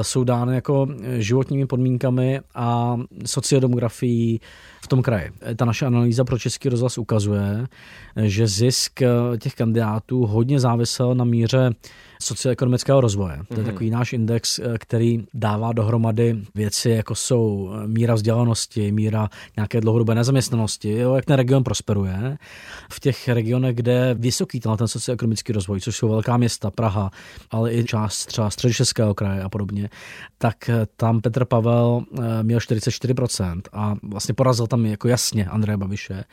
jsou 0.02 0.24
dány 0.24 0.56
jako 0.56 0.88
eh, 1.02 1.22
životními 1.22 1.66
podmínkami 1.66 2.42
a 2.56 2.98
sociodemografií 3.26 4.42
v 4.84 4.88
tom 4.88 5.02
kraji. 5.02 5.32
Eh, 5.42 5.56
ta 5.56 5.66
naše 5.66 5.86
analýza 5.86 6.24
pro 6.24 6.40
Český 6.40 6.70
rozhlas 6.70 6.98
ukazuje, 6.98 7.68
že 8.16 8.48
zisk 8.48 9.00
těch 9.40 9.56
kandidátů 9.56 10.26
hodně 10.26 10.60
závisel 10.60 11.16
na 11.16 11.26
míře 11.26 11.72
socioekonomického 12.22 13.02
rozvoje. 13.02 13.38
To 13.48 13.54
je 13.54 13.60
mm-hmm. 13.60 13.66
takový 13.66 13.90
náš 13.90 14.14
index, 14.14 14.60
který 14.78 15.26
dává 15.34 15.74
dohromady 15.74 16.42
věci, 16.56 16.90
jako 16.90 17.16
jsou 17.16 17.72
míra 17.88 18.14
vzdělanosti, 18.14 18.92
míra 18.92 19.30
nějaké 19.58 19.82
dlouhodobé 19.82 20.16
nezaměstnanosti, 20.16 20.92
jo, 20.92 21.16
jak 21.16 21.26
ten 21.26 21.36
region 21.36 21.64
prosperuje. 21.64 22.38
V 22.92 23.00
těch 23.00 23.28
regionech, 23.28 23.76
kde 23.76 23.92
je 23.92 24.14
vysoký 24.14 24.60
ten 24.60 24.88
socioekonomický 24.88 25.54
rozvoj, 25.54 25.82
což 25.82 25.98
jsou 25.98 26.10
velká 26.10 26.38
města, 26.38 26.72
Praha, 26.72 27.12
ale 27.52 27.74
i 27.74 27.84
část 27.84 28.26
třeba 28.26 28.50
středočeského 28.50 29.14
kraje 29.14 29.44
a 29.44 29.50
podobně, 29.50 29.90
tak 30.38 30.70
tam 30.98 31.22
Petr 31.22 31.46
Pavel 31.46 32.02
měl 32.42 32.60
44% 32.60 33.62
a 33.74 33.96
vlastně 34.04 34.34
porazil 34.34 34.68
tam 34.74 34.86
jako 34.86 35.08
jasně 35.08 35.46
Andreje 35.46 35.78
Babiše. 35.78 36.24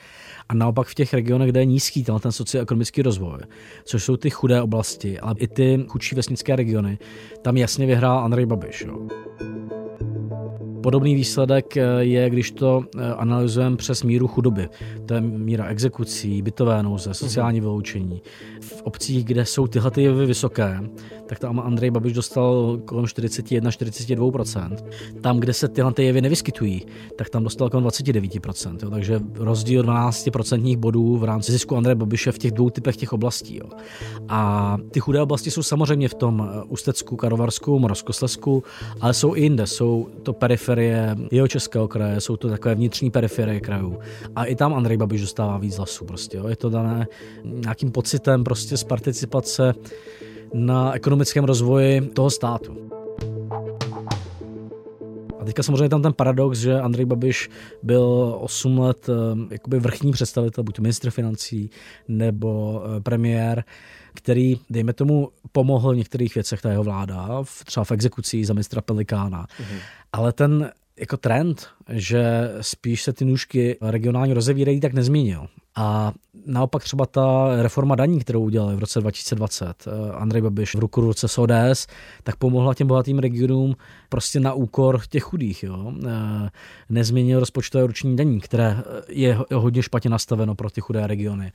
A 0.48 0.54
naopak 0.54 0.86
v 0.86 0.94
těch 0.94 1.14
regionech, 1.14 1.48
kde 1.48 1.60
je 1.60 1.64
nízký 1.64 2.04
ten 2.04 2.32
socioekonomický 2.32 3.02
rozvoj, 3.02 3.38
což 3.84 4.04
jsou 4.04 4.16
ty 4.16 4.30
chudé 4.30 4.62
oblasti, 4.62 5.20
ale 5.20 5.34
i 5.38 5.48
ty 5.48 5.84
chudší 5.88 6.14
vesnické 6.14 6.56
regiony, 6.56 6.98
tam 7.42 7.56
jasně 7.56 7.86
vyhrál 7.86 8.18
Andrej 8.18 8.46
Babiš. 8.46 8.80
Jo. 8.80 9.08
Podobný 10.82 11.14
výsledek 11.14 11.76
eh, 11.76 11.82
je, 11.98 12.30
když 12.30 12.50
to 12.50 12.84
eh, 12.98 13.14
analyzujeme 13.14 13.76
přes 13.76 14.02
míru 14.02 14.28
chudoby. 14.28 14.68
To 15.06 15.14
je 15.14 15.20
míra 15.20 15.66
exekucí, 15.66 16.42
bytové 16.42 16.82
nouze, 16.82 17.14
sociální 17.14 17.60
vyloučení. 17.60 18.22
V 18.60 18.82
obcích, 18.82 19.24
kde 19.24 19.44
jsou 19.44 19.66
tyhle 19.66 19.90
ty 19.90 20.02
jevy 20.02 20.26
vysoké, 20.26 20.80
tak 21.26 21.38
tam 21.38 21.60
Andrej 21.60 21.90
Babiš 21.90 22.12
dostal 22.12 22.78
kolem 22.84 23.04
41-42%. 23.04 24.76
Tam, 25.20 25.40
kde 25.40 25.52
se 25.52 25.68
tyhle 25.68 25.92
ty 25.92 26.04
jevy 26.04 26.20
nevyskytují, 26.20 26.86
tak 27.16 27.30
tam 27.30 27.44
dostal 27.44 27.70
kolem 27.70 27.86
29%. 27.86 28.78
Jo. 28.82 28.90
Takže 28.90 29.20
rozdíl 29.34 29.82
12% 29.82 30.76
bodů 30.76 31.16
v 31.16 31.24
rámci 31.24 31.52
zisku 31.52 31.76
Andreje 31.76 31.94
Babiše 31.94 32.32
v 32.32 32.38
těch 32.38 32.52
dvou 32.52 32.70
typech 32.70 32.96
těch 32.96 33.12
oblastí. 33.12 33.56
Jo. 33.56 33.66
A 34.28 34.76
ty 34.90 35.00
chudé 35.00 35.22
oblasti 35.22 35.50
jsou 35.50 35.62
samozřejmě 35.62 36.08
v 36.08 36.14
tom 36.14 36.48
eh, 36.50 36.62
Ústecku, 36.68 37.16
Karovarsku, 37.16 37.78
Moravskoslesku, 37.78 38.64
ale 39.00 39.14
jsou 39.14 39.36
i 39.36 39.40
jinde. 39.40 39.66
Jsou 39.66 40.08
to 40.22 40.32
periferie 40.32 40.69
jeho 41.30 41.48
českého 41.48 41.88
kraje, 41.88 42.20
jsou 42.20 42.36
to 42.36 42.48
takové 42.48 42.74
vnitřní 42.74 43.10
periferie 43.10 43.60
krajů. 43.60 43.98
A 44.36 44.44
i 44.44 44.54
tam 44.54 44.74
Andrej 44.74 44.96
Babiš 44.96 45.20
dostává 45.20 45.58
víc 45.58 45.76
hlasů. 45.76 46.04
Prostě, 46.04 46.36
jo. 46.36 46.48
Je 46.48 46.56
to 46.56 46.70
dané 46.70 47.06
nějakým 47.44 47.92
pocitem 47.92 48.44
prostě 48.44 48.76
z 48.76 48.84
participace 48.84 49.74
na 50.54 50.94
ekonomickém 50.94 51.44
rozvoji 51.44 52.00
toho 52.00 52.30
státu. 52.30 52.90
A 55.40 55.44
teďka 55.44 55.62
samozřejmě 55.62 55.88
tam 55.88 56.02
ten 56.02 56.12
paradox, 56.12 56.58
že 56.58 56.80
Andrej 56.80 57.06
Babiš 57.06 57.50
byl 57.82 58.36
8 58.40 58.78
let 58.78 59.08
eh, 59.08 59.54
jakoby 59.54 59.78
vrchní 59.78 60.12
představitel, 60.12 60.64
buď 60.64 60.78
ministr 60.78 61.10
financí 61.10 61.70
nebo 62.08 62.82
eh, 62.84 63.00
premiér, 63.00 63.64
který, 64.14 64.60
dejme 64.70 64.92
tomu, 64.92 65.28
pomohl 65.52 65.92
v 65.92 65.96
některých 65.96 66.34
věcech 66.34 66.62
ta 66.62 66.70
jeho 66.70 66.84
vláda, 66.84 67.42
třeba 67.64 67.84
v 67.84 67.90
exekucí 67.90 68.44
za 68.44 68.54
ministra 68.54 68.80
Pelikána. 68.80 69.46
Mm-hmm. 69.46 69.78
Ale 70.12 70.32
ten 70.32 70.70
jako 71.00 71.16
trend, 71.16 71.66
že 71.90 72.50
spíš 72.60 73.02
se 73.02 73.12
ty 73.12 73.24
nůžky 73.24 73.78
regionálně 73.82 74.34
rozevírají, 74.34 74.80
tak 74.80 74.92
nezmínil. 74.92 75.46
A 75.76 76.12
naopak 76.46 76.84
třeba 76.84 77.06
ta 77.06 77.48
reforma 77.62 77.94
daní, 77.94 78.20
kterou 78.20 78.42
udělali 78.42 78.76
v 78.76 78.78
roce 78.78 79.00
2020, 79.00 79.86
eh, 79.86 80.12
Andrej 80.12 80.42
Babiš 80.42 80.74
v 80.74 80.78
ruku 80.78 81.00
ruce 81.00 81.28
s 81.28 81.38
ODS, 81.38 81.86
tak 82.22 82.36
pomohla 82.36 82.74
těm 82.74 82.86
bohatým 82.86 83.18
regionům 83.18 83.76
prostě 84.08 84.40
na 84.40 84.52
úkor 84.52 85.00
těch 85.08 85.22
chudých. 85.22 85.62
Jo. 85.62 85.92
Eh, 86.06 86.50
nezměnil 86.88 87.40
rozpočtové 87.40 87.86
ruční 87.86 88.16
daní, 88.16 88.40
které 88.40 88.82
je 89.08 89.38
hodně 89.54 89.82
špatně 89.82 90.10
nastaveno 90.10 90.54
pro 90.54 90.70
ty 90.70 90.80
chudé 90.80 91.06
regiony. 91.06 91.52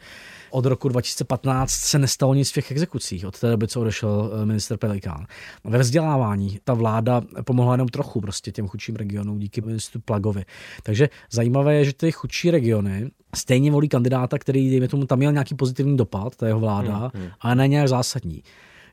Od 0.51 0.65
roku 0.65 0.89
2015 0.89 1.71
se 1.71 1.99
nestalo 1.99 2.33
nic 2.33 2.51
v 2.51 2.53
těch 2.53 2.71
exekucích, 2.71 3.25
od 3.25 3.39
té 3.39 3.49
doby, 3.49 3.67
co 3.67 3.81
odešel 3.81 4.31
eh, 4.33 4.45
minister 4.45 4.77
Pelikán. 4.77 5.25
Ve 5.63 5.79
vzdělávání 5.79 6.59
ta 6.63 6.73
vláda 6.73 7.21
pomohla 7.43 7.73
jenom 7.73 7.87
trochu 7.87 8.21
prostě 8.21 8.51
těm 8.51 8.67
chudším 8.67 8.95
regionům 8.95 9.39
díky 9.39 9.61
ministru 9.61 10.01
Plagovi. 10.25 10.45
Takže 10.83 11.09
zajímavé 11.31 11.75
je, 11.75 11.85
že 11.85 11.93
ty 11.93 12.11
chudší 12.11 12.51
regiony 12.51 13.11
stejně 13.35 13.71
volí 13.71 13.89
kandidáta, 13.89 14.37
který, 14.37 14.69
dejme 14.69 14.87
tomu, 14.87 15.05
tam 15.05 15.19
měl 15.19 15.31
nějaký 15.31 15.55
pozitivní 15.55 15.97
dopad, 15.97 16.35
ta 16.35 16.47
jeho 16.47 16.59
vláda, 16.59 16.97
hmm, 16.97 17.09
hmm. 17.13 17.31
ale 17.41 17.55
ne 17.55 17.67
nějak 17.67 17.89
zásadní. 17.89 18.43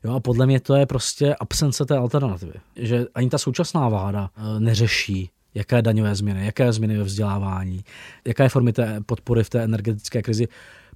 Jo, 0.03 0.13
a 0.13 0.19
podle 0.19 0.45
mě 0.45 0.59
to 0.59 0.75
je 0.75 0.85
prostě 0.85 1.35
absence 1.35 1.85
té 1.85 1.97
alternativy. 1.97 2.53
Že 2.75 3.05
ani 3.15 3.29
ta 3.29 3.37
současná 3.37 3.89
vláda 3.89 4.29
eh, 4.37 4.59
neřeší 4.59 5.29
jaké 5.55 5.81
daňové 5.81 6.15
změny, 6.15 6.45
jaké 6.45 6.73
změny 6.73 6.97
ve 6.97 7.03
vzdělávání, 7.03 7.83
jaké 8.27 8.49
formy 8.49 8.73
té 8.73 8.99
podpory 9.05 9.43
v 9.43 9.49
té 9.49 9.63
energetické 9.63 10.21
krizi 10.21 10.47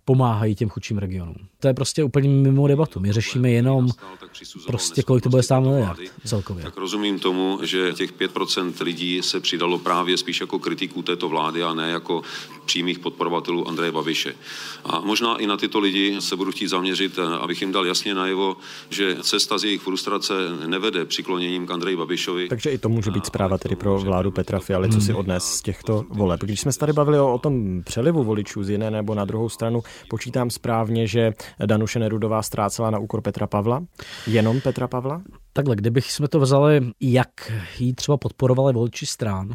pomáhají 0.07 0.55
těm 0.55 0.69
chudším 0.69 0.97
regionům. 0.97 1.35
To 1.59 1.67
je 1.67 1.73
prostě 1.73 2.03
úplně 2.03 2.29
mimo 2.29 2.67
debatu. 2.67 2.99
My 2.99 3.13
řešíme 3.13 3.51
jenom 3.51 3.89
prostě, 4.67 5.03
kolik 5.03 5.23
to 5.23 5.29
bude 5.29 5.43
stát 5.43 5.59
miliard 5.59 5.99
celkově. 6.25 6.63
Tak 6.63 6.77
rozumím 6.77 7.19
tomu, 7.19 7.59
že 7.63 7.93
těch 7.93 8.13
5% 8.13 8.83
lidí 8.83 9.21
se 9.21 9.39
přidalo 9.39 9.79
právě 9.79 10.17
spíš 10.17 10.41
jako 10.41 10.59
kritiků 10.59 11.01
této 11.01 11.29
vlády 11.29 11.63
a 11.63 11.73
ne 11.73 11.89
jako 11.89 12.21
přímých 12.67 12.99
podporovatelů 12.99 13.67
Andreje 13.67 13.91
Babiše. 13.91 14.33
A 14.85 14.99
možná 14.99 15.37
i 15.37 15.47
na 15.47 15.57
tyto 15.57 15.79
lidi 15.79 16.15
se 16.19 16.35
budu 16.35 16.51
chtít 16.51 16.67
zaměřit, 16.67 17.19
abych 17.19 17.61
jim 17.61 17.71
dal 17.71 17.85
jasně 17.85 18.15
najevo, 18.15 18.57
že 18.89 19.17
cesta 19.21 19.57
z 19.57 19.63
jejich 19.63 19.81
frustrace 19.81 20.33
nevede 20.67 21.05
přikloněním 21.05 21.67
k 21.67 21.71
Andreji 21.71 21.97
Babišovi. 21.97 22.47
Takže 22.47 22.69
i 22.69 22.77
to 22.77 22.89
může 22.89 23.11
být 23.11 23.25
zpráva 23.25 23.57
tedy 23.57 23.75
pro 23.75 23.99
vládu 23.99 24.31
Petra 24.31 24.59
Fialy, 24.59 24.89
co 24.89 25.01
si 25.01 25.13
odnes 25.13 25.43
z 25.43 25.61
těchto 25.61 26.03
voleb. 26.09 26.39
Když 26.43 26.59
jsme 26.59 26.71
se 26.71 26.79
tady 26.79 26.93
bavili 26.93 27.19
o, 27.19 27.33
o 27.33 27.39
tom 27.39 27.83
přelivu 27.83 28.23
voličů 28.23 28.63
z 28.63 28.69
jiné 28.69 28.91
nebo 28.91 29.15
na 29.15 29.25
druhou 29.25 29.49
stranu, 29.49 29.81
počítám 30.09 30.49
správně, 30.49 31.07
že 31.07 31.33
Danuše 31.65 31.99
Nerudová 31.99 32.41
ztrácela 32.43 32.91
na 32.91 32.99
úkor 32.99 33.21
Petra 33.21 33.47
Pavla? 33.47 33.83
Jenom 34.27 34.61
Petra 34.61 34.87
Pavla? 34.87 35.21
Takhle, 35.53 35.75
kdybych 35.75 36.11
jsme 36.11 36.27
to 36.27 36.39
vzali, 36.39 36.91
jak 37.01 37.51
jí 37.79 37.93
třeba 37.93 38.17
podporovali 38.17 38.73
voliči 38.73 39.05
stran, 39.05 39.49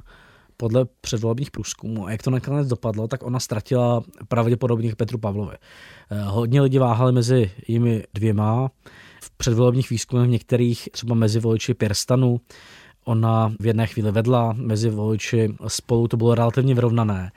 podle 0.62 0.85
předvolebních 1.00 1.50
průzkumů. 1.50 2.07
A 2.07 2.11
jak 2.11 2.23
to 2.23 2.31
nakonec 2.31 2.69
dopadlo, 2.69 3.09
tak 3.09 3.23
ona 3.23 3.40
ztratila 3.40 4.02
pravděpodobně 4.28 4.95
Petru 4.95 5.19
Pavlovi. 5.19 5.57
Eh, 6.11 6.23
hodně 6.25 6.61
lidí 6.61 6.78
váhali 6.78 7.12
mezi 7.12 7.50
jimi 7.69 8.04
dvěma. 8.14 8.71
V 9.23 9.31
předvolebních 9.37 9.90
výzkumech 9.90 10.31
některých 10.31 10.88
třeba 10.92 11.14
mezi 11.14 11.40
voliči 11.40 11.75
Pirstanu 11.75 12.40
ona 13.04 13.52
v 13.61 13.66
jedné 13.66 13.87
chvíli 13.87 14.12
vedla, 14.12 14.52
mezi 14.52 14.90
voliči 14.90 15.54
spolu 15.66 16.09
to 16.09 16.16
bylo 16.16 16.35
relativně 16.35 16.75
vyrovnané. 16.75 17.33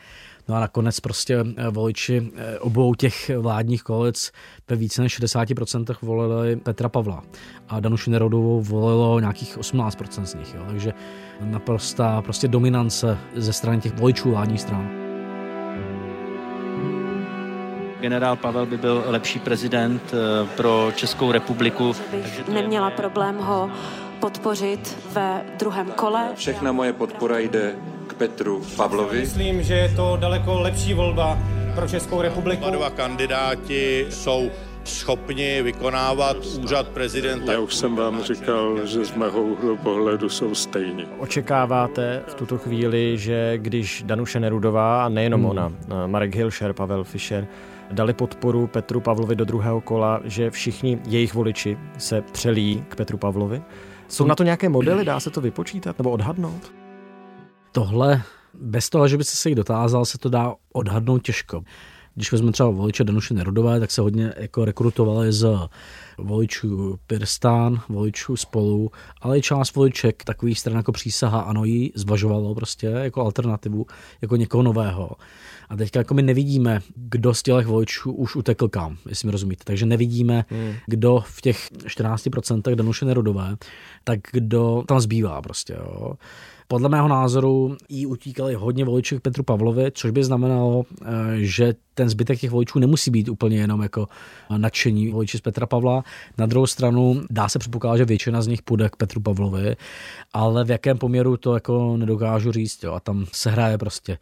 No 0.48 0.56
a 0.56 0.60
nakonec 0.60 1.00
prostě 1.00 1.46
eh, 1.58 1.70
voliči 1.70 2.32
eh, 2.36 2.60
obou 2.60 2.96
těch 2.96 3.32
vládních 3.38 3.84
koalic 3.84 4.32
ve 4.70 4.76
více 4.76 5.02
než 5.02 5.20
60% 5.22 5.96
volili 6.02 6.56
Petra 6.56 6.90
Pavla 6.90 7.24
a 7.70 7.80
Danuši 7.80 8.10
Nerodovou 8.10 8.62
volilo 8.62 9.20
nějakých 9.20 9.58
18% 9.58 10.24
z 10.24 10.36
nich. 10.36 10.56
Jo. 10.56 10.62
Takže 10.68 10.94
naprostá 11.42 12.22
prostě 12.22 12.48
dominance 12.48 13.18
ze 13.36 13.54
strany 13.54 13.82
těch 13.82 13.94
voličů 13.94 14.32
vládních 14.32 14.62
stran. 14.62 14.90
Generál 18.02 18.36
Pavel 18.36 18.66
by 18.66 18.78
byl 18.78 19.04
lepší 19.06 19.40
prezident 19.40 20.14
eh, 20.14 20.48
pro 20.58 20.92
Českou 20.96 21.32
republiku. 21.32 21.96
Takže 22.12 22.44
neměla 22.54 22.90
problém 22.90 23.38
ho 23.38 23.70
podpořit 24.20 24.98
ve 25.12 25.42
druhém 25.60 25.92
kole. 25.92 26.32
Všechna 26.36 26.72
moje 26.72 26.94
podpora 26.94 27.40
jde 27.40 27.76
Petru 28.14 28.62
Pavlovi. 28.78 29.20
Myslím, 29.20 29.64
že 29.64 29.74
je 29.74 29.90
to 29.96 30.18
daleko 30.20 30.60
lepší 30.60 30.94
volba 30.94 31.38
pro 31.76 31.88
Českou 31.88 32.22
republiku. 32.22 32.64
Oba 32.64 32.76
dva 32.76 32.90
kandidáti 32.90 34.06
jsou 34.10 34.52
schopni 34.84 35.62
vykonávat 35.62 36.38
úřad 36.64 36.88
prezidenta. 36.88 37.52
Já 37.52 37.60
už 37.60 37.76
jsem 37.76 37.96
vám 37.96 38.24
říkal, 38.24 38.86
že 38.86 39.06
z 39.06 39.14
mého 39.14 39.42
úhlu 39.42 39.78
pohledu 39.78 40.30
jsou 40.30 40.56
stejní. 40.56 41.06
Očekáváte 41.20 42.24
v 42.28 42.34
tuto 42.34 42.58
chvíli, 42.58 43.18
že 43.18 43.58
když 43.58 44.04
Danuše 44.06 44.40
Nerudová, 44.40 45.06
a 45.06 45.10
nejenom 45.10 45.42
hmm. 45.42 45.50
ona, 45.50 45.72
Marek 46.08 46.36
Hilšer, 46.36 46.74
Pavel 46.74 47.04
Fischer, 47.04 47.48
dali 47.92 48.14
podporu 48.14 48.68
Petru 48.68 49.00
Pavlovi 49.00 49.36
do 49.36 49.46
druhého 49.46 49.82
kola, 49.82 50.22
že 50.24 50.52
všichni 50.52 51.00
jejich 51.08 51.34
voliči 51.34 51.78
se 51.98 52.22
přelí 52.22 52.84
k 52.88 52.96
Petru 52.96 53.18
Pavlovi? 53.18 53.62
Jsou 54.08 54.26
na 54.26 54.36
to 54.36 54.44
nějaké 54.44 54.70
modely, 54.70 55.06
dá 55.06 55.20
se 55.20 55.30
to 55.30 55.42
vypočítat 55.42 55.98
nebo 56.00 56.12
odhadnout? 56.12 56.74
Tohle, 57.76 58.22
bez 58.54 58.90
toho, 58.90 59.08
že 59.08 59.18
by 59.18 59.24
se 59.24 59.50
jich 59.50 59.56
dotázal, 59.56 60.06
se 60.06 60.18
to 60.18 60.30
dá 60.30 60.54
odhadnout 60.74 61.24
těžko. 61.24 61.64
Když 62.16 62.32
vezmeme 62.32 62.52
třeba 62.52 62.70
voliče 62.70 63.04
Danuše 63.04 63.34
Nerudové, 63.34 63.80
tak 63.80 63.92
se 63.92 64.02
hodně 64.02 64.34
jako 64.38 64.66
rekrutovali 64.66 65.34
z 65.34 65.48
voličů 66.18 67.00
Pirstán, 67.08 67.82
voličů 67.90 68.36
spolu, 68.36 68.92
ale 69.22 69.38
i 69.38 69.42
část 69.42 69.76
voliček 69.76 70.24
takových 70.24 70.60
stran 70.60 70.78
jako 70.78 70.92
přísaha 70.92 71.40
ano 71.42 71.66
jí 71.66 71.92
zvažovalo 71.96 72.56
prostě 72.56 72.88
jako 72.88 73.22
alternativu, 73.22 73.86
jako 74.22 74.36
někoho 74.36 74.64
nového. 74.64 75.12
A 75.70 75.76
teďka 75.76 76.00
jako 76.00 76.14
my 76.14 76.22
nevidíme, 76.22 76.80
kdo 76.96 77.34
z 77.34 77.44
těch 77.44 77.68
voličů 77.68 78.12
už 78.12 78.36
utekl 78.36 78.68
kam, 78.68 78.98
jestli 79.10 79.26
mi 79.26 79.32
rozumíte. 79.32 79.64
Takže 79.64 79.86
nevidíme, 79.86 80.46
hmm. 80.50 80.74
kdo 80.88 81.24
v 81.28 81.42
těch 81.42 81.72
14% 81.72 82.76
Danuše 82.76 83.06
Nerudové, 83.06 83.56
tak 84.04 84.20
kdo 84.32 84.84
tam 84.88 85.00
zbývá 85.00 85.42
prostě. 85.42 85.74
Jo. 85.74 86.14
Podle 86.68 86.90
mého 86.90 87.08
názoru 87.08 87.78
jí 87.90 88.06
utíkali 88.06 88.56
hodně 88.56 88.86
voličů 88.86 89.20
k 89.20 89.22
Petru 89.22 89.44
Pavlovi, 89.44 89.92
což 89.92 90.12
by 90.12 90.24
znamenalo, 90.24 90.84
eh, 91.02 91.06
že 91.36 91.74
ten 91.94 92.10
zbytek 92.10 92.40
těch 92.40 92.52
voličů 92.52 92.80
nemusí 92.80 93.12
být 93.12 93.30
úplně 93.30 93.58
jenom 93.58 93.82
jako 93.82 94.08
nadšení 94.58 95.12
voliči 95.12 95.38
z 95.38 95.42
Petra 95.42 95.66
Pavla, 95.66 96.04
Na 96.38 96.46
druhou 96.46 96.68
stranu 96.68 97.22
dá 97.30 97.50
se 97.50 97.60
předpokládat, 97.60 97.98
že 97.98 98.06
většina 98.06 98.42
z 98.42 98.48
nich 98.48 98.62
půjde 98.62 98.90
k 98.90 98.96
Petru 98.96 99.22
Pavlovi, 99.22 99.76
ale 100.34 100.66
v 100.66 100.70
jakém 100.72 100.98
poměru 100.98 101.38
to 101.38 101.54
jako 101.54 101.98
nedokážu 101.98 102.52
říct. 102.52 102.84
Jo. 102.84 102.94
A 102.94 103.00
tam 103.00 103.26
se 103.32 103.50
hraje 103.50 103.78
prostě 103.78 104.18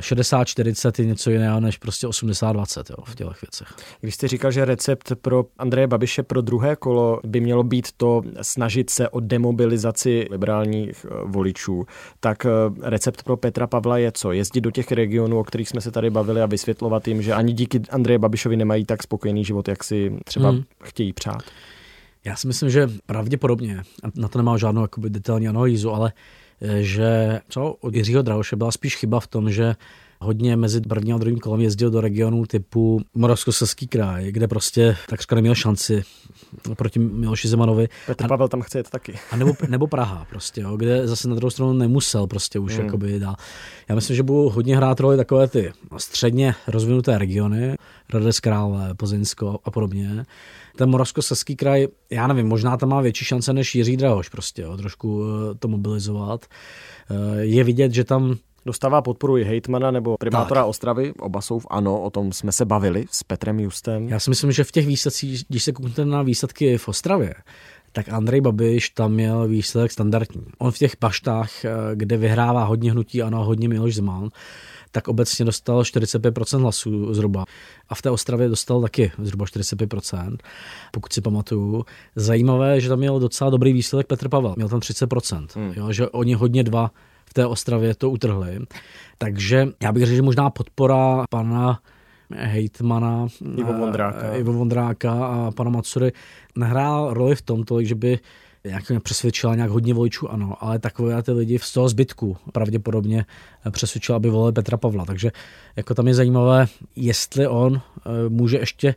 60-40 0.00 0.92
je 0.98 1.06
něco 1.06 1.30
jiného 1.30 1.60
než 1.60 1.78
prostě 1.78 2.06
80-20 2.06 2.94
v 3.04 3.14
těch 3.14 3.42
věcech. 3.42 3.68
Když 4.00 4.14
jste 4.14 4.28
říkal, 4.28 4.50
že 4.50 4.64
recept 4.64 5.12
pro 5.22 5.44
Andreje 5.58 5.86
Babiše 5.86 6.22
pro 6.22 6.40
druhé 6.40 6.76
kolo 6.76 7.20
by 7.24 7.40
mělo 7.40 7.62
být 7.62 7.92
to 7.96 8.22
snažit 8.42 8.90
se 8.90 9.08
o 9.08 9.20
demobilizaci 9.20 10.26
liberálních 10.30 11.06
eh, 11.08 11.14
voličů, 11.24 11.86
tak 12.20 12.46
eh, 12.46 12.50
recept 12.82 13.22
pro 13.22 13.36
Petra 13.36 13.66
Pavla 13.66 13.98
je 13.98 14.12
co? 14.12 14.32
Jezdit 14.32 14.60
do 14.60 14.70
těch 14.70 14.92
regionů, 14.92 15.38
o 15.38 15.44
kterých 15.44 15.68
jsme 15.68 15.80
se 15.80 15.90
tady 15.90 16.10
bavili 16.10 16.42
a 16.42 16.46
vysvětlovat 16.46 17.08
jim, 17.08 17.22
že 17.22 17.32
ani 17.32 17.52
díky 17.52 17.80
Andreje 17.90 18.18
Babišovi 18.18 18.56
nemají 18.56 18.84
tak 18.84 19.02
spokojený 19.02 19.44
život, 19.44 19.68
jak 19.68 19.84
si 19.84 20.12
třeba 20.24 20.50
hmm. 20.50 20.62
chtějí 20.82 21.12
přát. 21.12 21.42
Já 22.24 22.36
si 22.36 22.46
myslím, 22.46 22.70
že 22.70 22.88
pravděpodobně, 23.06 23.82
na 24.14 24.28
to 24.28 24.38
nemám 24.38 24.58
žádnou 24.58 24.82
jakoby, 24.82 25.10
detailní 25.10 25.48
analýzu, 25.48 25.92
ale 25.92 26.12
že 26.80 27.40
co? 27.48 27.72
Od 27.80 27.94
Jiřího 27.94 28.22
Drahoše 28.22 28.56
byla 28.56 28.70
spíš 28.70 28.96
chyba 28.96 29.20
v 29.20 29.26
tom, 29.26 29.50
že 29.50 29.74
hodně 30.20 30.56
mezi 30.56 30.80
prvním 30.80 31.14
a 31.14 31.18
druhým 31.18 31.38
kolem 31.38 31.60
jezdil 31.60 31.90
do 31.90 32.00
regionů 32.00 32.46
typu 32.46 33.00
Moravskoslezský 33.14 33.86
kraj, 33.86 34.32
kde 34.32 34.48
prostě 34.48 34.96
takřka 35.08 35.34
neměl 35.34 35.54
šanci 35.54 36.02
proti 36.76 36.98
Miloši 36.98 37.48
Zemanovi. 37.48 37.88
Petr 38.06 38.24
a, 38.24 38.28
Pavel 38.28 38.48
tam 38.48 38.62
chce 38.62 38.78
jet 38.78 38.90
taky. 38.90 39.14
A 39.30 39.36
nebo, 39.36 39.52
nebo 39.68 39.86
Praha 39.86 40.26
prostě, 40.30 40.60
jo, 40.60 40.76
kde 40.76 41.08
zase 41.08 41.28
na 41.28 41.34
druhou 41.34 41.50
stranu 41.50 41.72
nemusel 41.72 42.26
prostě 42.26 42.58
už 42.58 42.76
hmm. 42.76 42.84
jakoby 42.84 43.18
dál. 43.18 43.34
Já 43.88 43.94
myslím, 43.94 44.16
že 44.16 44.22
budou 44.22 44.48
hodně 44.48 44.76
hrát 44.76 45.00
roli 45.00 45.16
takové 45.16 45.48
ty 45.48 45.72
středně 45.96 46.54
rozvinuté 46.66 47.18
regiony, 47.18 47.76
Hradec 48.12 48.40
Králové, 48.40 48.94
Plzeňsko 48.94 49.58
a 49.64 49.70
podobně. 49.70 50.26
Ten 50.76 50.90
Moravskoslezský 50.90 51.56
kraj, 51.56 51.86
já 52.10 52.26
nevím, 52.26 52.46
možná 52.46 52.76
tam 52.76 52.88
má 52.88 53.00
větší 53.00 53.24
šance 53.24 53.52
než 53.52 53.74
Jiří 53.74 53.96
Drahoš 53.96 54.28
prostě, 54.28 54.62
jo, 54.62 54.76
trošku 54.76 55.24
eh, 55.24 55.54
to 55.54 55.68
mobilizovat. 55.68 56.46
Eh, 57.10 57.40
je 57.40 57.64
vidět, 57.64 57.94
že 57.94 58.04
tam 58.04 58.36
Dostává 58.68 59.02
podporu 59.02 59.38
i 59.38 59.44
hejtmana 59.44 59.90
nebo 59.90 60.16
primátora 60.16 60.60
tak. 60.60 60.68
Ostravy, 60.68 61.12
oba 61.20 61.40
jsou 61.40 61.58
v 61.58 61.66
ANO, 61.70 62.02
o 62.02 62.10
tom 62.10 62.32
jsme 62.32 62.52
se 62.52 62.64
bavili 62.64 63.04
s 63.10 63.22
Petrem 63.22 63.60
Justem. 63.60 64.08
Já 64.08 64.20
si 64.20 64.30
myslím, 64.30 64.52
že 64.52 64.64
v 64.64 64.72
těch 64.72 64.86
výsledcích, 64.86 65.44
když 65.48 65.64
se 65.64 65.72
kouknete 65.72 66.04
na 66.04 66.22
výsledky 66.22 66.78
v 66.78 66.88
Ostravě, 66.88 67.34
tak 67.92 68.08
Andrej 68.08 68.40
Babiš 68.40 68.90
tam 68.90 69.12
měl 69.12 69.48
výsledek 69.48 69.92
standardní. 69.92 70.46
On 70.58 70.70
v 70.70 70.78
těch 70.78 70.92
baštách, 71.00 71.64
eh, 71.64 71.70
kde 71.94 72.16
vyhrává 72.16 72.64
hodně 72.64 72.92
hnutí 72.92 73.22
ANO, 73.22 73.44
hodně 73.44 73.68
Miloš 73.68 73.94
Zeman, 73.94 74.28
tak 74.90 75.08
obecně 75.08 75.44
dostal 75.44 75.84
45% 75.84 76.62
hlasů 76.62 77.14
zhruba. 77.14 77.44
A 77.88 77.94
v 77.94 78.02
té 78.02 78.10
Ostravě 78.10 78.48
dostal 78.48 78.82
taky 78.82 79.12
zhruba 79.18 79.44
45%, 79.44 80.42
pokud 80.92 81.12
si 81.12 81.20
pamatuju. 81.20 81.84
Zajímavé, 82.16 82.80
že 82.80 82.88
tam 82.88 82.98
měl 82.98 83.20
docela 83.20 83.50
dobrý 83.50 83.72
výsledek 83.72 84.06
Petr 84.06 84.28
Pavel, 84.28 84.54
měl 84.56 84.68
tam 84.68 84.80
30%, 84.80 85.46
hmm. 85.54 85.72
jo, 85.76 85.92
že 85.92 86.08
oni 86.08 86.34
hodně 86.34 86.62
dva 86.64 86.90
v 87.30 87.34
té 87.34 87.46
Ostravě 87.46 87.94
to 87.94 88.10
utrhli. 88.10 88.58
Takže 89.18 89.68
já 89.82 89.92
bych 89.92 90.02
řekl, 90.04 90.16
že 90.16 90.22
možná 90.22 90.50
podpora 90.50 91.24
pana 91.30 91.80
hejtmana 92.30 93.26
Ivo 93.56 93.72
Vondráka. 93.72 94.34
Ivo 94.34 94.52
Vondráka 94.52 95.12
a 95.12 95.50
pana 95.50 95.70
Matsury 95.70 96.12
nehrál 96.56 97.14
roli 97.14 97.36
v 97.36 97.42
tom 97.42 97.64
tolik, 97.64 97.86
že 97.86 97.94
by 97.94 98.18
nějak 98.64 98.90
mě 98.90 99.00
přesvědčila 99.00 99.54
nějak 99.54 99.70
hodně 99.70 99.94
voličů, 99.94 100.28
ano, 100.28 100.56
ale 100.60 100.78
takové 100.78 101.22
ty 101.22 101.32
lidi 101.32 101.58
z 101.58 101.72
toho 101.72 101.88
zbytku 101.88 102.36
pravděpodobně 102.52 103.24
přesvědčila, 103.70 104.16
aby 104.16 104.30
volili 104.30 104.52
Petra 104.52 104.76
Pavla. 104.76 105.04
Takže 105.04 105.32
jako 105.76 105.94
tam 105.94 106.08
je 106.08 106.14
zajímavé, 106.14 106.66
jestli 106.96 107.46
on 107.46 107.76
eh, 107.76 108.10
může 108.28 108.58
ještě 108.58 108.94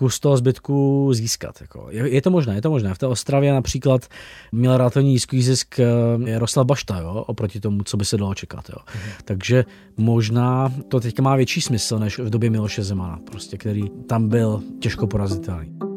kus 0.00 0.20
toho 0.20 0.36
zbytku 0.36 1.08
získat. 1.12 1.60
Jako. 1.60 1.86
Je, 1.90 2.08
je, 2.08 2.22
to 2.22 2.30
možné, 2.30 2.54
je 2.54 2.62
to 2.62 2.70
možné. 2.70 2.94
V 2.94 2.98
té 2.98 3.06
Ostravě 3.06 3.52
například 3.52 4.08
měl 4.52 4.76
relativně 4.76 5.10
nízký 5.10 5.42
zisk 5.42 5.78
eh, 5.78 5.84
Jaroslav 6.24 6.66
Bašta, 6.66 6.98
jo, 6.98 7.24
oproti 7.26 7.60
tomu, 7.60 7.82
co 7.82 7.96
by 7.96 8.04
se 8.04 8.16
dalo 8.16 8.34
čekat. 8.34 8.68
Jo. 8.68 8.76
Mhm. 8.94 9.10
Takže 9.24 9.64
možná 9.96 10.72
to 10.88 11.00
teďka 11.00 11.22
má 11.22 11.36
větší 11.36 11.60
smysl, 11.60 11.98
než 11.98 12.18
v 12.18 12.30
době 12.30 12.50
Miloše 12.50 12.82
Zemana, 12.82 13.18
prostě, 13.30 13.56
který 13.56 13.90
tam 14.08 14.28
byl 14.28 14.62
těžko 14.80 15.06
porazitelný. 15.06 15.89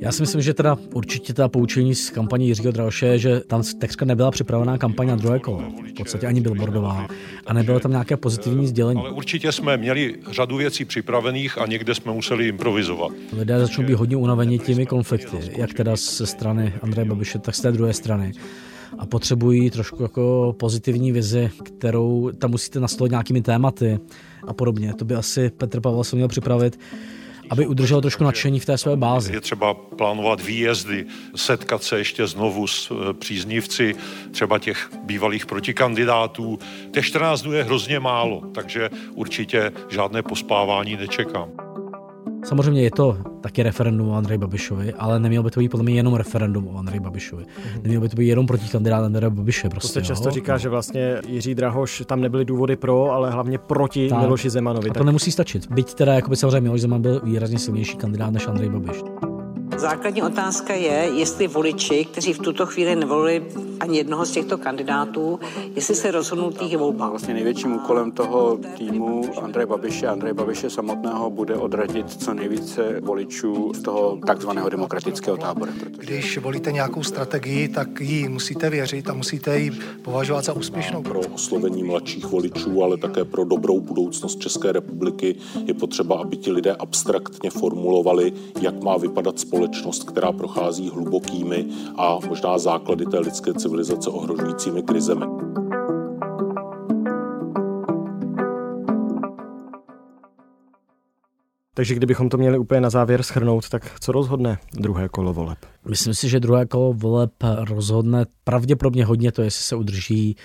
Já 0.00 0.12
si 0.12 0.22
myslím, 0.22 0.42
že 0.42 0.54
teda 0.54 0.76
určitě 0.94 1.34
ta 1.34 1.48
poučení 1.48 1.94
z 1.94 2.10
kampaně 2.10 2.46
Jiřího 2.46 2.72
Drahoše, 2.72 3.18
že 3.18 3.40
tam 3.40 3.62
takřka 3.78 4.04
nebyla 4.04 4.30
připravená 4.30 4.78
kampaň 4.78 5.08
na 5.08 5.16
druhé 5.16 5.38
kolo. 5.38 5.62
V 5.90 5.92
podstatě 5.92 6.26
ani 6.26 6.40
billboardová. 6.40 7.06
A 7.46 7.52
nebylo 7.52 7.80
tam 7.80 7.90
nějaké 7.90 8.16
pozitivní 8.16 8.66
sdělení. 8.66 9.00
Ale 9.00 9.10
určitě 9.10 9.52
jsme 9.52 9.76
měli 9.76 10.14
řadu 10.30 10.56
věcí 10.56 10.84
připravených 10.84 11.58
a 11.58 11.66
někde 11.66 11.94
jsme 11.94 12.12
museli 12.12 12.48
improvizovat. 12.48 13.12
Lidé 13.38 13.58
začnou 13.58 13.84
být 13.84 13.94
hodně 13.94 14.16
unaveni 14.16 14.58
těmi 14.58 14.86
konflikty, 14.86 15.36
jak 15.56 15.74
teda 15.74 15.96
ze 15.96 16.26
strany 16.26 16.74
Andreje 16.82 17.04
Babiše, 17.04 17.38
tak 17.38 17.54
z 17.54 17.60
té 17.60 17.72
druhé 17.72 17.92
strany 17.92 18.32
a 18.98 19.06
potřebují 19.06 19.70
trošku 19.70 20.02
jako 20.02 20.54
pozitivní 20.58 21.12
vizi, 21.12 21.50
kterou 21.64 22.30
tam 22.38 22.50
musíte 22.50 22.80
nastolit 22.80 23.10
nějakými 23.10 23.42
tématy 23.42 23.98
a 24.46 24.52
podobně. 24.52 24.94
To 24.94 25.04
by 25.04 25.14
asi 25.14 25.50
Petr 25.50 25.80
Pavel 25.80 26.04
se 26.04 26.16
měl 26.16 26.28
připravit 26.28 26.78
aby 27.50 27.66
udržel 27.66 28.00
trošku 28.00 28.24
nadšení 28.24 28.60
v 28.60 28.64
té 28.64 28.78
své 28.78 28.96
bázi. 28.96 29.32
Je 29.32 29.40
třeba 29.40 29.74
plánovat 29.74 30.40
výjezdy, 30.40 31.06
setkat 31.36 31.82
se 31.82 31.98
ještě 31.98 32.26
znovu 32.26 32.66
s 32.66 32.90
eh, 32.90 33.12
příznivci 33.12 33.94
třeba 34.30 34.58
těch 34.58 34.90
bývalých 35.04 35.46
protikandidátů. 35.46 36.58
Těch 36.92 37.06
14 37.06 37.42
dnů 37.42 37.52
je 37.52 37.64
hrozně 37.64 38.00
málo, 38.00 38.42
takže 38.54 38.90
určitě 39.14 39.72
žádné 39.88 40.22
pospávání 40.22 40.96
nečekám. 40.96 41.67
Samozřejmě 42.44 42.82
je 42.82 42.90
to 42.90 43.16
taky 43.40 43.62
referendum 43.62 44.08
o 44.08 44.16
Andreji 44.16 44.38
Babišovi, 44.38 44.94
ale 44.94 45.20
nemělo 45.20 45.42
by 45.44 45.50
to 45.50 45.60
být 45.60 45.68
podle 45.68 45.84
mě 45.84 45.94
jenom 45.94 46.14
referendum 46.14 46.68
o 46.68 46.78
Andreji 46.78 47.00
Babišovi. 47.00 47.44
Mm-hmm. 47.44 47.82
Nemělo 47.82 48.02
by 48.02 48.08
to 48.08 48.16
být 48.16 48.28
jenom 48.28 48.46
proti 48.46 48.68
kandidát 48.68 49.04
Andreje 49.04 49.30
Babiše. 49.30 49.68
Prostě, 49.68 49.88
to 49.88 50.04
se 50.04 50.06
často 50.06 50.28
jo? 50.28 50.32
říká, 50.32 50.52
no. 50.52 50.58
že 50.58 50.68
vlastně 50.68 51.16
Jiří 51.28 51.54
Drahoš 51.54 52.02
tam 52.06 52.20
nebyly 52.20 52.44
důvody 52.44 52.76
pro, 52.76 53.10
ale 53.10 53.30
hlavně 53.30 53.58
proti 53.58 54.08
tak. 54.08 54.20
Miloši 54.20 54.50
Zemanovi. 54.50 54.90
A 54.90 54.92
to 54.92 54.98
tak... 54.98 55.06
nemusí 55.06 55.32
stačit. 55.32 55.70
Byť 55.70 55.94
teda 55.94 56.14
jakoby 56.14 56.36
samozřejmě 56.36 56.60
Miloš 56.60 56.80
Zeman 56.80 57.02
byl 57.02 57.20
výrazně 57.24 57.58
silnější 57.58 57.96
kandidát 57.96 58.30
než 58.30 58.46
Andrej 58.46 58.68
Babiš. 58.68 59.02
Základní 59.78 60.22
otázka 60.22 60.74
je, 60.74 61.10
jestli 61.14 61.46
voliči, 61.46 62.04
kteří 62.04 62.32
v 62.32 62.38
tuto 62.38 62.66
chvíli 62.66 62.96
nevolili 62.96 63.46
ani 63.80 63.98
jednoho 63.98 64.26
z 64.26 64.30
těchto 64.30 64.58
kandidátů, 64.58 65.40
jestli 65.76 65.94
se 65.94 66.10
rozhodnou 66.10 66.52
těch 66.52 66.76
volbách. 66.76 67.10
Vlastně 67.10 67.34
největším 67.34 67.72
úkolem 67.72 68.12
toho 68.12 68.58
týmu 68.78 69.24
Andreje 69.42 69.66
Babiše, 69.66 70.06
Andreje 70.06 70.34
Babiše 70.34 70.70
samotného 70.70 71.30
bude 71.30 71.54
odradit 71.56 72.22
co 72.22 72.34
nejvíce 72.34 73.00
voličů 73.00 73.72
z 73.74 73.82
toho 73.82 74.18
takzvaného 74.26 74.68
demokratického 74.68 75.36
tábora. 75.36 75.72
Protože... 75.80 76.06
Když 76.06 76.38
volíte 76.38 76.72
nějakou 76.72 77.02
strategii, 77.02 77.68
tak 77.68 78.00
ji 78.00 78.28
musíte 78.28 78.70
věřit 78.70 79.10
a 79.10 79.14
musíte 79.14 79.58
ji 79.58 79.70
považovat 80.02 80.44
za 80.44 80.52
úspěšnou. 80.52 81.02
Pro 81.02 81.20
oslovení 81.20 81.82
mladších 81.82 82.24
voličů, 82.24 82.82
ale 82.82 82.96
také 82.96 83.24
pro 83.24 83.44
dobrou 83.44 83.80
budoucnost 83.80 84.40
České 84.40 84.72
republiky 84.72 85.36
je 85.64 85.74
potřeba, 85.74 86.16
aby 86.18 86.36
ti 86.36 86.52
lidé 86.52 86.74
abstraktně 86.74 87.50
formulovali, 87.50 88.32
jak 88.60 88.82
má 88.82 88.96
vypadat 88.96 89.38
společnost, 89.38 89.67
která 90.06 90.32
prochází 90.32 90.90
hlubokými 90.90 91.66
a 91.96 92.18
možná 92.28 92.58
základy 92.58 93.06
té 93.06 93.18
lidské 93.18 93.54
civilizace 93.54 94.10
ohrožujícími 94.10 94.82
krizemi. 94.82 95.24
Takže 101.74 101.94
kdybychom 101.94 102.28
to 102.28 102.36
měli 102.36 102.58
úplně 102.58 102.80
na 102.80 102.90
závěr 102.90 103.22
schrnout, 103.22 103.68
tak 103.68 104.00
co 104.00 104.12
rozhodne 104.12 104.58
druhé 104.74 105.08
kolo 105.08 105.32
voleb? 105.32 105.58
Myslím 105.88 106.14
si, 106.14 106.28
že 106.28 106.40
druhé 106.40 106.66
kolo 106.66 106.92
voleb 106.92 107.30
rozhodne 107.58 108.26
pravděpodobně 108.44 109.04
hodně 109.04 109.32
to, 109.32 109.42
jestli 109.42 109.62
se 109.62 109.76
udrží 109.76 110.36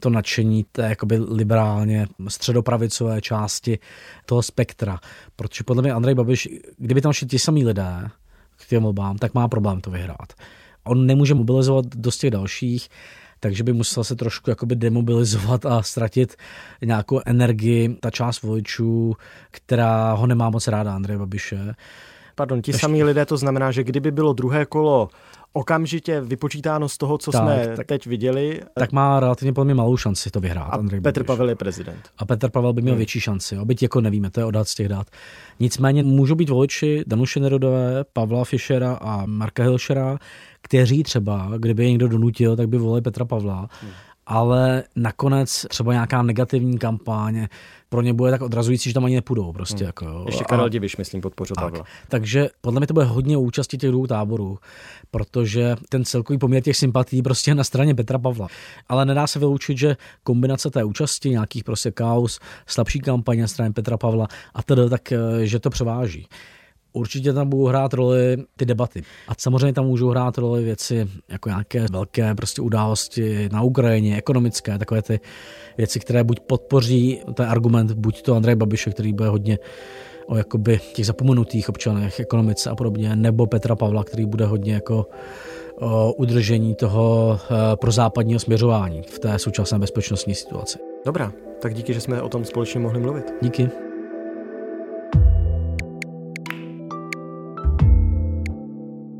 to 0.00 0.10
nadšení 0.10 0.64
té 0.72 0.82
jakoby 0.82 1.18
liberálně 1.18 2.06
středopravicové 2.28 3.20
části 3.20 3.78
toho 4.26 4.42
spektra. 4.42 4.98
Protože 5.36 5.64
podle 5.64 5.82
mě 5.82 5.92
Andrej 5.92 6.14
Babiš, 6.14 6.48
kdyby 6.76 7.00
tam 7.00 7.12
šli 7.12 7.26
ti 7.26 7.38
samý 7.38 7.64
lidé 7.64 8.08
k 8.60 8.66
těm 8.66 8.82
volbám, 8.82 9.18
tak 9.18 9.34
má 9.34 9.48
problém 9.48 9.80
to 9.80 9.90
vyhrát 9.90 10.32
on 10.84 11.06
nemůže 11.06 11.34
mobilizovat 11.34 11.86
dost 11.86 12.18
těch 12.18 12.30
dalších, 12.30 12.88
takže 13.40 13.64
by 13.64 13.72
musel 13.72 14.04
se 14.04 14.16
trošku 14.16 14.50
jakoby 14.50 14.76
demobilizovat 14.76 15.66
a 15.66 15.82
ztratit 15.82 16.36
nějakou 16.84 17.20
energii, 17.26 17.96
ta 18.00 18.10
část 18.10 18.42
voličů, 18.42 19.16
která 19.50 20.12
ho 20.12 20.26
nemá 20.26 20.50
moc 20.50 20.68
ráda, 20.68 20.94
Andreje 20.94 21.18
Babiše. 21.18 21.74
Pardon, 22.40 22.62
ti 22.62 22.72
samí 22.72 23.04
lidé, 23.04 23.26
to 23.26 23.36
znamená, 23.36 23.70
že 23.70 23.84
kdyby 23.84 24.10
bylo 24.10 24.32
druhé 24.32 24.66
kolo 24.66 25.08
okamžitě 25.52 26.20
vypočítáno 26.20 26.88
z 26.88 26.98
toho, 26.98 27.18
co 27.18 27.32
tak, 27.32 27.42
jsme 27.42 27.76
tak, 27.76 27.86
teď 27.86 28.06
viděli. 28.06 28.60
Tak 28.74 28.92
má 28.92 29.20
relativně 29.20 29.52
podle 29.52 29.64
mě 29.64 29.74
malou 29.74 29.96
šanci 29.96 30.30
to 30.30 30.40
vyhrát. 30.40 30.68
A 30.72 30.76
Andrej 30.76 31.00
Petr 31.00 31.20
Babiš. 31.20 31.26
Pavel 31.26 31.48
je 31.48 31.56
prezident. 31.56 32.10
A 32.18 32.24
Petr 32.24 32.50
Pavel 32.50 32.72
by 32.72 32.82
měl 32.82 32.92
hmm. 32.92 32.98
větší 32.98 33.20
šanci, 33.20 33.54
jo? 33.54 33.64
byť 33.64 33.82
jako 33.82 34.00
nevíme, 34.00 34.30
to 34.30 34.40
je 34.40 34.44
odhad 34.44 34.68
z 34.68 34.74
těch 34.74 34.88
dát. 34.88 35.06
Nicméně 35.60 36.02
můžou 36.02 36.34
být 36.34 36.50
voliči 36.50 37.04
Danuše 37.06 37.40
Nerodové, 37.40 38.04
Pavla 38.12 38.44
Fischera 38.44 38.98
a 39.00 39.26
Marka 39.26 39.62
Hilšera, 39.62 40.18
kteří 40.62 41.02
třeba, 41.02 41.50
kdyby 41.58 41.84
je 41.84 41.90
někdo 41.90 42.08
donutil, 42.08 42.56
tak 42.56 42.68
by 42.68 42.78
volili 42.78 43.02
Petra 43.02 43.24
Pavla. 43.24 43.68
Hmm. 43.80 43.90
Ale 44.26 44.84
nakonec 44.96 45.66
třeba 45.68 45.92
nějaká 45.92 46.22
negativní 46.22 46.78
kampaň 46.78 47.46
pro 47.88 48.02
ně 48.02 48.12
bude 48.12 48.30
tak 48.30 48.42
odrazující, 48.42 48.90
že 48.90 48.94
tam 48.94 49.04
ani 49.04 49.14
nepůjdou. 49.14 49.52
Prostě, 49.52 49.84
hmm. 49.84 49.86
jako, 49.86 50.04
jo. 50.04 50.24
Ještě 50.26 50.44
Karel 50.44 50.68
Diviš, 50.68 50.96
myslím, 50.96 51.20
podpořil 51.20 51.56
tak. 51.56 51.74
Takže 52.08 52.48
podle 52.60 52.80
mě 52.80 52.86
to 52.86 52.94
bude 52.94 53.06
hodně 53.06 53.36
účastí 53.36 53.78
těch 53.78 53.90
dvou 53.90 54.06
táborů, 54.06 54.58
protože 55.10 55.76
ten 55.88 56.04
celkový 56.04 56.38
poměr 56.38 56.62
těch 56.62 56.76
sympatí 56.76 57.22
prostě 57.22 57.50
je 57.50 57.54
na 57.54 57.64
straně 57.64 57.94
Petra 57.94 58.18
Pavla. 58.18 58.48
Ale 58.88 59.06
nedá 59.06 59.26
se 59.26 59.38
vyloučit, 59.38 59.78
že 59.78 59.96
kombinace 60.22 60.70
té 60.70 60.84
účasti, 60.84 61.30
nějakých 61.30 61.64
prostě 61.64 61.90
kaus, 61.90 62.40
slabší 62.66 63.00
kampaně 63.00 63.42
na 63.42 63.48
straně 63.48 63.72
Petra 63.72 63.96
Pavla 63.96 64.28
a 64.54 64.62
tedy, 64.62 64.90
tak, 64.90 65.12
eh, 65.12 65.18
že 65.46 65.58
to 65.58 65.70
převáží. 65.70 66.28
Určitě 66.92 67.32
tam 67.32 67.48
budou 67.48 67.64
hrát 67.64 67.94
roli 67.94 68.36
ty 68.56 68.66
debaty. 68.66 69.02
A 69.28 69.32
samozřejmě 69.38 69.72
tam 69.72 69.86
můžou 69.86 70.08
hrát 70.08 70.38
roli 70.38 70.64
věci 70.64 71.08
jako 71.28 71.48
nějaké 71.48 71.86
velké 71.92 72.34
prostě 72.34 72.62
události 72.62 73.48
na 73.52 73.62
Ukrajině, 73.62 74.16
ekonomické, 74.16 74.78
takové 74.78 75.02
ty 75.02 75.20
věci, 75.78 76.00
které 76.00 76.24
buď 76.24 76.40
podpoří 76.40 77.20
ten 77.34 77.46
argument, 77.46 77.92
buď 77.92 78.22
to 78.22 78.34
Andrej 78.34 78.54
Babiše, 78.54 78.90
který 78.90 79.12
bude 79.12 79.28
hodně 79.28 79.58
o 80.26 80.36
jakoby 80.36 80.80
těch 80.94 81.06
zapomenutých 81.06 81.68
občanech, 81.68 82.20
ekonomice 82.20 82.70
a 82.70 82.74
podobně, 82.74 83.16
nebo 83.16 83.46
Petra 83.46 83.76
Pavla, 83.76 84.04
který 84.04 84.26
bude 84.26 84.44
hodně 84.44 84.74
jako 84.74 85.06
o 85.80 86.12
udržení 86.12 86.74
toho 86.74 87.38
e, 87.50 87.76
prozápadního 87.76 88.40
směřování 88.40 89.02
v 89.02 89.18
té 89.18 89.38
současné 89.38 89.78
bezpečnostní 89.78 90.34
situaci. 90.34 90.78
Dobrá, 91.06 91.32
tak 91.62 91.74
díky, 91.74 91.94
že 91.94 92.00
jsme 92.00 92.22
o 92.22 92.28
tom 92.28 92.44
společně 92.44 92.80
mohli 92.80 93.00
mluvit. 93.00 93.24
Díky. 93.42 93.89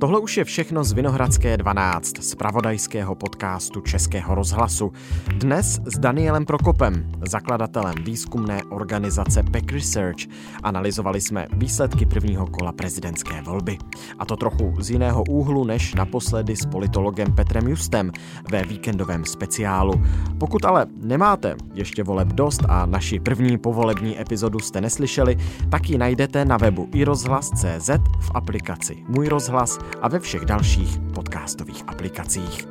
Tohle 0.01 0.21
už 0.21 0.37
je 0.37 0.45
všechno 0.45 0.85
z 0.85 0.93
Vinohradské 0.93 1.57
12, 1.57 2.19
z 2.19 2.35
pravodajského 2.35 3.15
podcastu 3.15 3.81
Českého 3.81 4.35
rozhlasu. 4.35 4.93
Dnes 5.35 5.81
s 5.85 5.99
Danielem 5.99 6.47
Prokopem, 6.47 7.13
zakladatelem 7.27 7.95
výzkumné 8.05 8.63
organizace 8.71 9.43
Peck 9.43 9.73
Research. 9.73 10.19
Analyzovali 10.63 11.21
jsme 11.21 11.47
výsledky 11.53 12.07
prvního 12.07 12.47
kola 12.47 12.73
prezidentské 12.73 13.43
volby. 13.43 13.79
A 14.19 14.25
to 14.25 14.37
trochu 14.37 14.75
z 14.79 14.91
jiného 14.91 15.25
úhlu 15.29 15.65
než 15.65 15.95
naposledy 15.95 16.57
s 16.57 16.67
politologem 16.67 17.33
Petrem 17.33 17.69
Justem 17.69 18.13
ve 18.51 18.65
víkendovém 18.65 19.25
speciálu. 19.25 19.95
Pokud 20.39 20.65
ale 20.65 20.87
nemáte 21.03 21.57
ještě 21.75 22.03
voleb 22.03 22.29
dost 22.29 22.61
a 22.69 22.87
naši 22.87 23.21
první 23.21 23.59
povolební 23.59 24.21
epizodu 24.21 24.59
jste 24.59 24.81
neslyšeli, 24.81 25.37
tak 25.71 25.91
ji 25.91 25.99
najdete 25.99 26.45
na 26.45 26.57
webu 26.57 26.89
iRozhlas.cz 26.93 27.91
v 28.21 28.31
aplikaci 28.35 28.97
Můj 29.09 29.29
rozhlas 29.29 29.79
a 30.01 30.09
ve 30.09 30.21
všech 30.21 30.45
dalších 30.45 30.99
podcastových 31.15 31.83
aplikacích. 31.87 32.69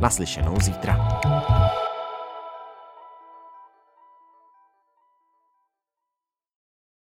Naslyšenou 0.00 0.56
zítra. 0.60 1.20